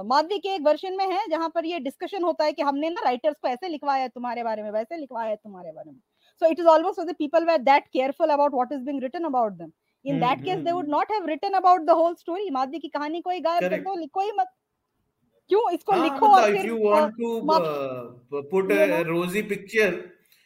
[0.05, 3.01] माधवी के एक वर्षन में है जहाँ पर ये डिस्कशन होता है कि हमने ना
[3.03, 5.99] राइटर्स को ऐसे लिखवाया है तुम्हारे बारे में वैसे लिखवाया है तुम्हारे बारे में।
[6.41, 9.53] So it is almost the people were that careful about what is being written about
[9.53, 9.71] them
[10.05, 12.88] in hmm, that case they would hmm, not have written about the whole story की
[12.88, 14.53] कहानी कोई गायब कर दो लिखो ही मत
[15.49, 19.03] क्यों इसको हाँ, लिखो और फिर you want to uh, put a know?
[19.09, 19.89] rosy picture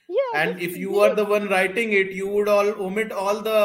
[0.10, 3.60] yeah, and if you leave the one writing it you would all omit all the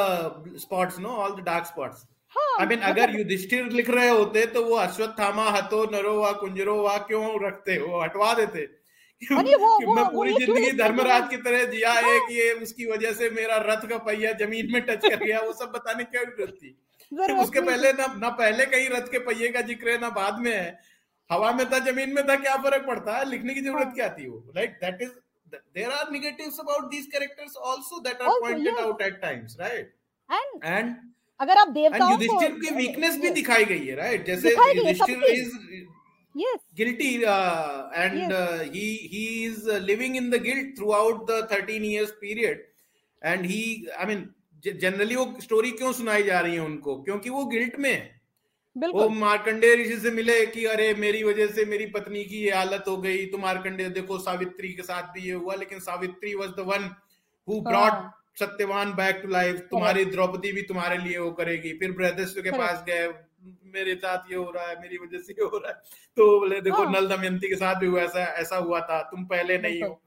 [0.58, 1.14] spots no?
[1.22, 2.04] All the dark spots.
[2.34, 6.76] हाँ I अगर मतलब- युधिष्ठिर लिख रहे होते तो वो अश्वत्थामा हतो नरो वा कुंजरो
[6.82, 8.66] वा क्यों रखते हो हटवा देते
[9.38, 12.86] अरे वो- वो- मैं पूरी ज़िंदगी धर्मराज की तरह जिया है हाँ। कि ये उसकी
[12.86, 16.22] वजह से मेरा रथ का पहिया ज़मीन में टच कर गया वो सब बताने क्या
[16.22, 16.76] ज़रूरत थी
[17.40, 20.52] उसके पहले ना ना पहले कहीं रथ के पहिए का ज़िक्र है ना बाद में
[20.52, 20.78] है
[21.30, 24.08] हवा में था ज़मीन में था क्या फ़र्क पड़ता है लिखने की ज़रूरत हाँ। क्या
[24.08, 25.12] थी वो right that is
[25.74, 28.78] there are negatives about these characters also that are Also, pointed yes.
[28.80, 29.90] out at times right
[30.28, 30.94] and and
[31.40, 35.86] अगर आप देवताओं को युधिष्ठिर की weakness भी दिखाई गई है right जैसे युधिष्ठिर सबकी।
[36.34, 36.60] Yes.
[36.74, 38.32] Guilty uh, and Yes.
[38.32, 42.58] uh, he he is uh, living in the guilt throughout the 13 years period.
[43.22, 44.24] And he i mean
[44.66, 47.02] generally वो स्टोरी क्यों सुनाई जा रही है उनको?
[47.02, 48.20] क्योंकि वो गिल्ट में है।
[48.76, 52.84] वो मार्कंडेय ऋषि से मिले कि अरे मेरी वजह से मेरी पत्नी की ये हालत
[52.88, 56.60] हो गई तो मार्कंडेय देखो सावित्री के साथ भी ये हुआ लेकिन Savitri was the
[56.60, 56.90] one
[57.48, 57.60] who.
[57.60, 58.10] Brought.
[58.38, 62.84] Satyavan back to life तुम्हारी द्रौपदी भी तुम्हारे लिए वो करेगी। फिर बृहदस्व के पास
[62.88, 63.06] गए
[63.74, 65.76] मेरे साथ ये हो रहा है मेरी वजह से ये हो रहा है।
[66.16, 69.24] तो बोले देखो हाँ। नल दमयंती के साथ भी हुआ ऐसा ऐसा हुआ था तुम
[69.24, 70.00] पहले नहीं हो।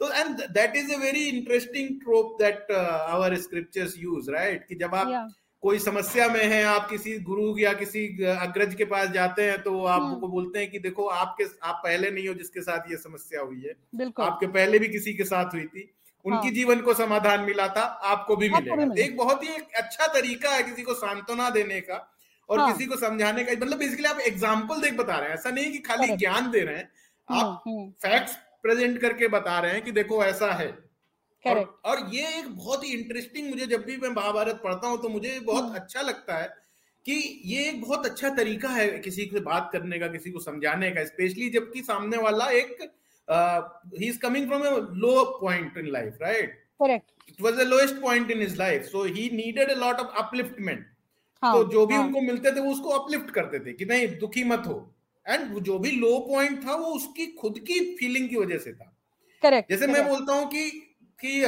[0.00, 4.94] तो and that is a very interesting trope that our scriptures use right कि जब
[4.94, 5.30] आप
[5.62, 9.72] कोई समस्या में है आप किसी गुरु या किसी अग्रज के पास जाते हैं तो
[9.72, 13.40] वो। आपको बोलते हैं कि देखो आपके आप पहले नहीं हो जिसके साथ ये समस्या
[13.40, 13.72] हुई है।
[14.20, 15.90] आपके पहले भी किसी के साथ हुई थी।
[16.24, 17.82] उनकी हाँ। जीवन को समाधान मिला था
[18.12, 21.96] आपको भी मिलेगा। एक बहुत ही अच्छा तरीका है किसी को सांत्वना देने का
[22.50, 25.50] और हाँ। किसी को समझाने का मतलब बेसिकली आप एग्ज़ाम्पल देख बता रहे हैं। ऐसा
[25.50, 26.90] नहीं कि खाली ज्ञान दे रहे हैं।
[27.28, 30.68] आप हम्म। हम्म फैक्ट्स प्रेजेंट करके बता रहे हैं कि देखो ऐसा है।
[31.44, 35.08] और, और ये एक बहुत ही इंटरेस्टिंग मुझे जब भी मैं महाभारत पढ़ता हूँ तो
[35.08, 36.48] मुझे बहुत हम्म। अच्छा लगता है
[37.06, 37.12] कि
[37.44, 41.04] ये एक बहुत अच्छा तरीका है किसी से बात करने का किसी को समझाने का
[41.04, 42.76] स्पेशली जबकि सामने वाला एक
[43.28, 44.70] ही is coming from a
[45.00, 49.04] low point in life right correct it was the lowest point in his life so
[49.16, 50.86] he needed a lot of upliftment
[51.42, 54.08] हाँ तो जो भी हाँ, उनको मिलते थे वो उसको अपलिफ्ट करते थे कि नहीं
[54.18, 54.78] दुखी मत हो।
[55.26, 58.92] एंड जो भी लो पॉइंट था वो उसकी खुद की फीलिंग की वजह से था।
[59.42, 60.68] करेक्ट जैसे मैं बोलता हूँ कि
[61.18, 61.40] कि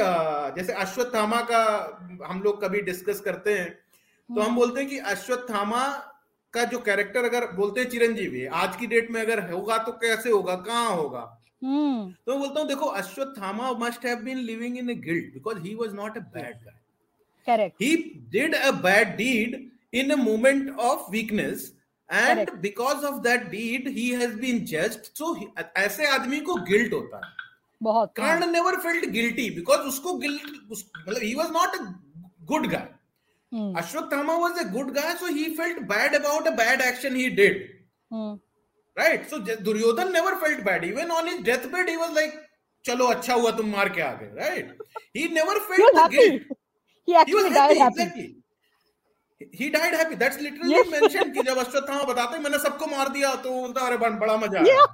[0.57, 1.61] जैसे अश्वत्थामा का
[2.25, 5.87] हम लोग कभी डिस्कस करते हैं तो हम हम्म, बोलते हैं कि अश्वत्थामा
[6.53, 10.29] का जो कैरेक्टर अगर बोलते हैं चिरंजीवी आज की डेट में अगर होगा तो कैसे
[10.29, 11.21] होगा कहाँ होगा?
[11.63, 15.59] हम्म। तो मैं बोलता हूँ देखो Ashwatthama must have been living in a guilt because
[15.59, 16.79] he was not a bad guy
[17.47, 17.91] correct he
[18.35, 19.55] did a bad deed
[20.01, 21.63] in a moment of weakness
[22.09, 22.61] and Correct.
[22.61, 25.09] because of that deed he has been judged.
[25.19, 27.31] So he, ऐसे आदमी को guilt होता है।
[27.81, 31.83] बहुत हाँ, Karna never felt guilty because उसको guilt मतलब he was not a
[32.51, 32.87] good guy
[33.81, 37.57] Ashwatthama was a good guy so he felt bad about a bad action he did
[38.97, 39.37] right so
[39.69, 42.39] Duryodhana never felt bad even on his death bed he was like
[42.85, 44.31] चलो अच्छा हुआ तुम मार के आ गए.
[44.39, 44.77] Right
[45.17, 46.51] he never felt the guilt
[47.07, 48.42] he he was actually
[49.55, 53.35] he died happy that's literally mention कि जब अश्वत्थामा बताते हैं मैंने सबको मार दिया
[53.35, 54.85] तो बोलता अरे बड़ा मज़ा आया.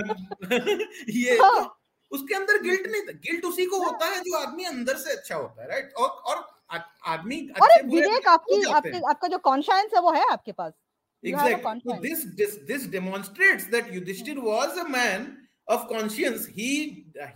[1.08, 1.62] ये हाँ.
[1.62, 5.10] तो उसके अंदर गिल्ट नहीं था। गिल्ट उसी को होता है जो आदमी अंदर से
[5.10, 6.46] अच्छा होता है राइट और और
[7.06, 10.72] आदमी अच्छे विवेक आपकी आपके आपका जो कॉन्शियंस है वो है आपके पास।
[11.22, 11.80] Exactly.
[11.84, 15.39] So this this this demonstrates that yudhishthir was a man
[15.74, 16.70] of conscience he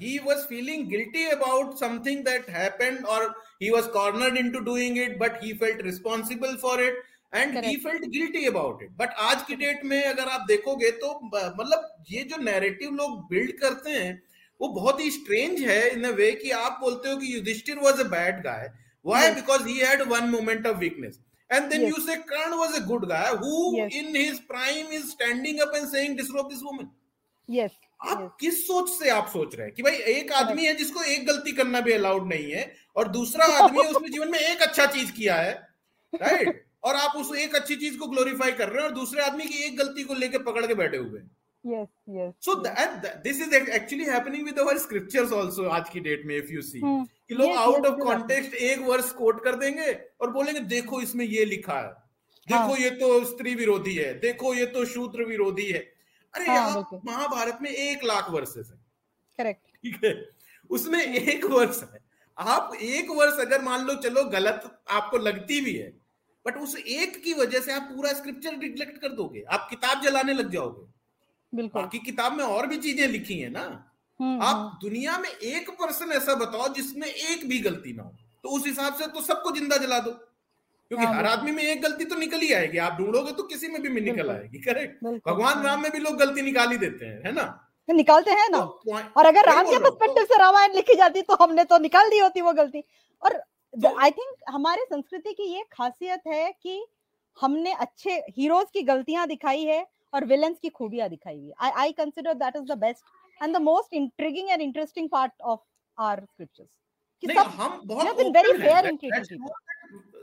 [0.03, 3.20] he was feeling guilty about something that happened or
[3.64, 6.95] he was cornered into doing it but he felt responsible for it
[7.32, 7.66] and Correct.
[7.66, 11.91] he felt guilty about it but आज की date में अगर आप देखोगे तो मतलब
[12.11, 14.12] ये जो नैरेटिव लोग बिल्ड करते हैं
[14.61, 18.01] वो बहुत ही स्ट्रेंज है इन अ वे कि आप बोलते हो कि Yudhishthira was
[18.01, 18.70] a bad guy
[19.07, 21.20] why because he had one moment of weakness
[21.51, 21.91] and then yes.
[21.91, 23.95] you say Karn was a good guy who yes.
[23.95, 26.89] in his prime is standing up and saying disrobe this woman
[27.49, 27.74] yes
[28.11, 29.74] आप किस सोच से आप सोच रहे हैं?
[29.74, 33.44] कि भाई एक आदमी है जिसको एक गलती करना भी अलाउड नहीं है और दूसरा
[33.64, 35.68] आदमी है उसने जीवन में एक अच्छा चीज़ किया है
[36.14, 39.44] राइट और आप उस एक अच्छी चीज़ को ग्लोरीफाई कर रहे हैं और दूसरे आदमी
[39.44, 41.30] की एक गलती को लेकर पकड़ के बैठे हुए हैं।
[41.66, 41.86] Yes
[42.16, 42.64] yes so yes.
[42.64, 46.82] that, this is actually happening with our scriptures also आज की डेट में you see.
[46.82, 47.07] Hmm.
[47.28, 51.44] कि लोग आउट ऑफ़ कॉन्टेक्स्ट एक वर्ष कोट कर देंगे और बोलेंगे देखो इसमें ये
[51.44, 51.88] लिखा है।
[52.48, 52.76] देखो हाँ.
[52.76, 55.93] ये तो स्त्री विरोधी है। देखो ये तो शूद्र विरोधी है।
[56.35, 58.78] अरे हाँ, यार महाभारत में एक लाख वर्सेस है।
[59.39, 60.30] करेक्ट। ठीक है?
[60.70, 62.05] उसमें एक वर्ष है।
[62.39, 65.97] आप एक वर्ष अगर मान लो चलो गलत आपको लगती भी है
[66.47, 70.35] बट उस एक की वजह से आप पूरा स्क्रिप्चर रिग्लेक्ट कर दोगे। आप किताब जलाने
[70.35, 70.93] लग जाओगे।
[71.57, 75.28] बिल्कुल। बाकी किताब में और भी चीज़ें लिखी है ना। हम्म, आप हम्म। दुनिया में
[75.28, 79.20] एक पर्सन ऐसा बताओ जिसमें एक भी गलती ना हो। तो उस हिसाब से तो
[79.20, 80.24] सबको ज़िंदा जला दो।
[80.95, 83.68] क्योंकि हाँ, हर आदमी में एक गलती तो निकल ही आएगी। आप ढूंढोगे तो किसी
[83.68, 87.22] में भी निकल आएगी करेक्ट भगवान राम में भी लोग गलती निकाल ही देते हैं
[87.26, 87.42] है ना?
[87.88, 91.36] तो निकालते हैं ना। तो, और अगर राम के पर्सपेक्टिव से रामायण लिखी जाती तो
[91.42, 92.84] हमने तो निकाल दी होती वो गलती।
[93.22, 96.84] और आई तो, थिंक हमारे संस्कृति की ये खासियत है कि
[97.36, 99.84] हमने अच्छे हीरोज की गलतियाँ दिखाई है
[100.14, 103.61] और विलेंस की खूबियाँ दिखाई हुई I I consider that is the best and the
[103.62, 105.61] most intriguing and interesting part of
[105.99, 106.68] our scriptures
[107.22, 108.07] कि सब हम बहुत
[108.61, 109.49] fair in treating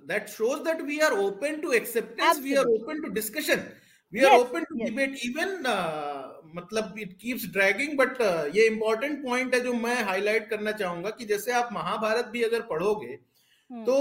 [0.08, 2.52] that shows that we are open to acceptance Absolutely.
[2.52, 3.66] we are open to discussion
[4.14, 4.90] we yes, are open to yes.
[4.90, 8.22] debate even uh, मतलब it keeps dragging but
[8.56, 12.62] ये important point है जो मैं highlight करना चाहूँगा कि जैसे आप महाभारत भी अगर
[12.62, 13.86] पढ़ोगे hmm.
[13.86, 13.96] तो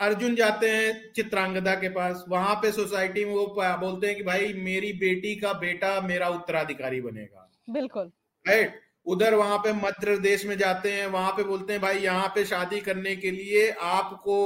[0.00, 4.52] अर्जुन जाते हैं चित्रांगदा के पास वहाँ पे सोसाइटी में वो बोलते हैं कि भाई
[4.52, 8.10] मेरी बेटी का बेटा मेरा उत्तराधिकारी बनेगा बिल्कुल
[8.46, 12.28] राइट उधर वहाँ पे मध्य प्रदेश में जाते हैं वहाँ पे बोलते हैं भाई यहाँ
[12.34, 14.38] पे शादी करने के लिए आपको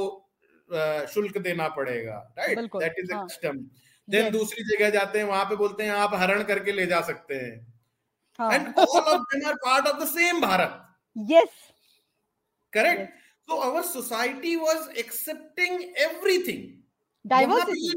[1.14, 3.58] शुल्क देना पड़ेगा right that is system
[4.08, 7.34] then दूसरी जगह जाते हैं वहाँ पे बोलते हैं आप हरण करके ले जा सकते
[7.34, 7.54] हैं.
[8.38, 10.82] And all of them are part of the same Bharat
[11.16, 11.62] yes
[12.72, 13.14] correct
[13.48, 16.62] So our society was accepting everything.
[17.24, 17.90] Diversity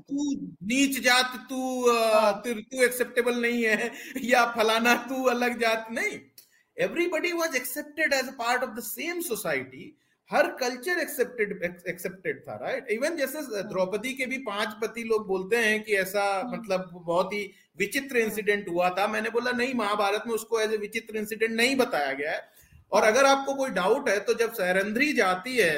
[0.00, 0.24] तू
[0.64, 1.60] नीच जात तू
[2.44, 3.90] तू एक्सेप्टेबल नहीं है
[4.24, 6.18] या फलाना तू अलग जात नहीं.
[6.76, 9.84] Everybody was accepted as a part of the same society
[10.30, 11.52] her culture accepted
[11.88, 15.94] accepted था राइट इवन जैसे हाँ। द्रौपदी के भी पाँच पति लोग बोलते हैं कि
[15.96, 17.42] ऐसा हाँ। मतलब बहुत ही
[17.78, 21.76] विचित्र इंसिडेंट हुआ था। मैंने बोला नहीं महाभारत में उसको एज ए विचित्र इंसिडेंट नहीं
[21.76, 22.42] बताया गया है।
[22.92, 25.76] और अगर आपको कोई डाउट है तो जब सैरंद्री जाती है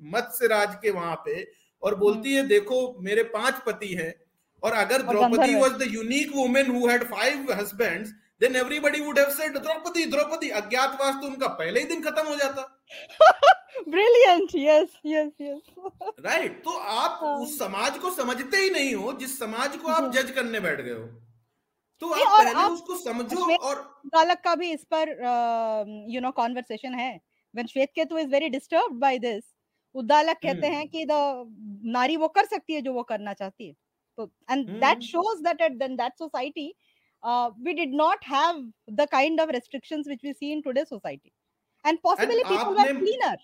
[0.00, 1.46] मत्स्य राज के वहाँ पे
[1.82, 4.14] और बोलती है देखो मेरे पाँच पति हैं।
[4.62, 9.30] और अगर Draupadi was the unique women who had five husbands then everybody would have
[9.34, 12.62] said Draupadi Draupadi अज्ञातवास तो उनका पहले ही दिन खत्म हो जाता
[13.88, 15.62] brilliant yes yes yes
[16.20, 17.36] right तो आप हाँ.
[17.38, 20.92] उस समाज को समझते ही नहीं हो जिस समाज को आप जज करने बैठ गए
[20.92, 21.06] हो।
[22.02, 25.08] तो आप पहले आप उसको समझो और गालक का भी इस पर
[26.10, 27.10] यू नो कॉन्वर्सेशन है।
[27.54, 29.44] When Shvetaketu is very disturbed by this
[29.94, 31.12] Uddalaka कहते हैं कि द
[31.92, 33.74] नारी वो कर सकती है जो वो करना चाहती है।
[34.18, 36.72] तो and that shows that at then that society
[37.63, 38.57] we did not have
[38.87, 41.33] the kind of restrictions which we see in today's society
[41.85, 43.35] and possibly and people were cleaner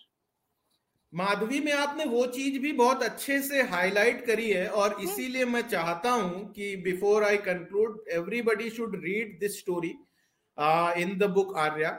[1.13, 5.45] Madhavi में आपने वो चीज भी बहुत अच्छे से हाईलाइट करी है और हम्म। इसीलिए
[5.45, 9.89] मैं चाहता हूं कि before I conclude everybody should read this story
[11.03, 11.97] in the book Arya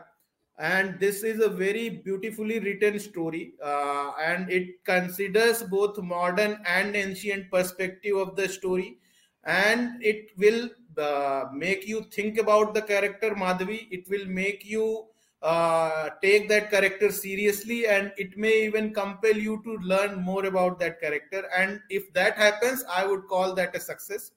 [0.59, 6.95] and this is a very beautifully written story uh, and it considers both modern and
[6.95, 8.99] ancient perspective of the story
[9.47, 10.69] and it will
[11.00, 13.88] uh, make you think about the character madhavi.
[13.92, 15.06] It will make you
[15.42, 20.80] uh, take that character seriously and it may even compel you to learn more about
[20.80, 21.48] that character.
[21.56, 24.32] And if that happens i would call that a success.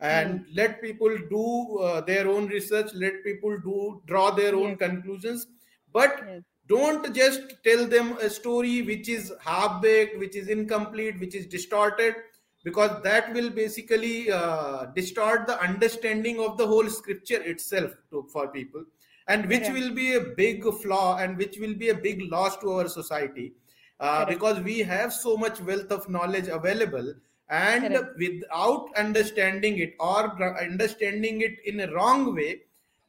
[0.00, 0.44] And mm.
[0.54, 2.92] let people do uh, their own research.
[2.94, 5.46] Let people do draw their own conclusions.
[5.92, 6.42] But yes.
[6.68, 11.46] don't just tell them a story which is half baked which is incomplete which is
[11.46, 12.14] distorted
[12.63, 18.47] because that will basically uh, distort the understanding of the whole scripture itself to, for
[18.49, 18.83] people
[19.27, 22.71] and which will be a big flaw and which will be a big loss to
[22.71, 23.53] our society
[23.99, 27.13] uh, because we have so much wealth of knowledge available
[27.49, 28.17] and Correct.
[28.17, 30.21] without understanding it or
[30.61, 32.61] understanding it in a wrong way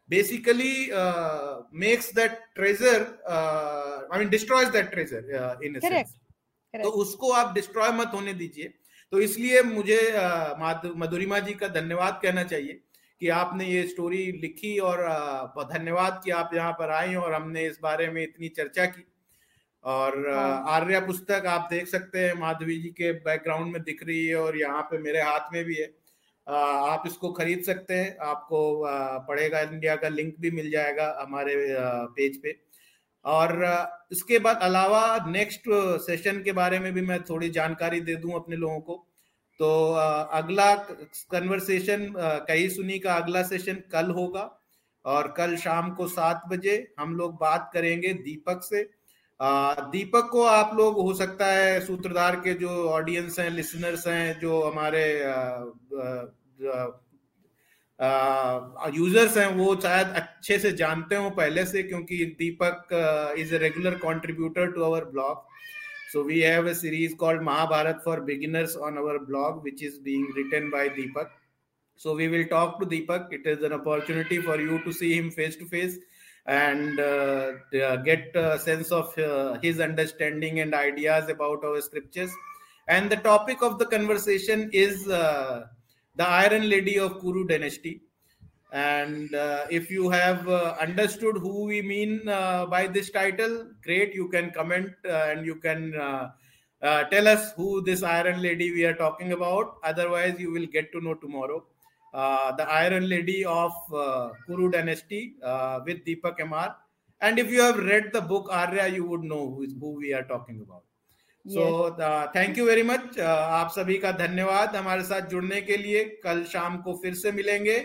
[0.08, 6.08] basically uh, makes that treasure uh, i mean destroys that treasure uh, in a Correct.
[6.08, 6.16] sense
[6.72, 6.84] Correct.
[6.84, 8.72] तो उसको आप destroy मत होने दीजिए
[9.11, 9.99] तो इसलिए मुझे
[10.97, 12.79] मधुरिमा जी का धन्यवाद कहना चाहिए
[13.21, 15.03] कि आपने ये स्टोरी लिखी और
[15.65, 19.05] धन्यवाद कि आप यहाँ पर आई और हमने इस बारे में इतनी चर्चा की।
[19.83, 24.25] और हाँ। आर्या पुस्तक आप देख सकते हैं माधवी जी के बैकग्राउंड में दिख रही
[24.27, 25.87] है और यहाँ पे मेरे हाथ में भी है।
[26.47, 28.59] आप इसको खरीद सकते हैं आपको
[29.27, 31.55] पढ़ेगा इंडिया का लिंक भी मिल जाएगा हमारे
[32.15, 32.55] पेज पे।
[33.25, 33.63] और
[34.11, 35.69] इसके बाद अलावा नेक्स्ट
[36.01, 39.05] सेशन के बारे में भी मैं थोड़ी जानकारी दे दूँ अपने लोगों को।
[39.59, 39.69] तो
[40.33, 44.49] अगला कन्वर्सेशन कही सुनी का अगला सेशन कल होगा
[45.05, 48.83] और कल शाम को सात बजे हम लोग बात करेंगे दीपक से।
[49.39, 54.61] दीपक को आप लोग, हो सकता है सूत्रधार के जो ऑडियंस हैं लिसनर्स हैं, जो
[54.63, 55.03] हमारे
[58.01, 62.87] यूज़र्स हैं वो शायद अच्छे से जानते हो पहले से क्योंकि Deepak
[63.39, 65.43] is a regular contributor to our blog
[66.13, 70.27] so we have a series called mahabharat for beginners on our blog which is being
[70.35, 71.31] written by deepak
[72.03, 75.31] so we will talk to deepak it is an opportunity for you to see him
[75.39, 75.97] face to face
[76.45, 77.53] and uh,
[78.03, 82.31] get a sense of uh, his understanding and ideas about our scriptures.
[82.87, 85.65] And the topic of the conversation is uh,
[86.15, 88.01] the Iron Lady of Kuru dynasty.
[88.71, 94.13] And uh, if you have uh, understood who we mean uh, by this title, great.
[94.13, 95.93] You can comment and you can
[96.81, 99.77] tell us who this Iron Lady we are talking about.
[99.83, 101.63] Otherwise, you will get to know tomorrow.
[102.15, 106.77] Uh, the Iron Lady of uh, Kuru Dynasty uh, with Deepak Amar.
[107.19, 110.13] And if you have read the book Arya, you would know who, is, who we
[110.13, 110.83] are talking about.
[111.45, 111.89] So
[112.35, 116.77] thank you very much आप सभी का धन्यवाद हमारे साथ जुड़ने के लिए। कल शाम
[116.77, 117.77] को फिर से मिलेंगे।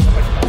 [0.00, 0.45] नमस्कार।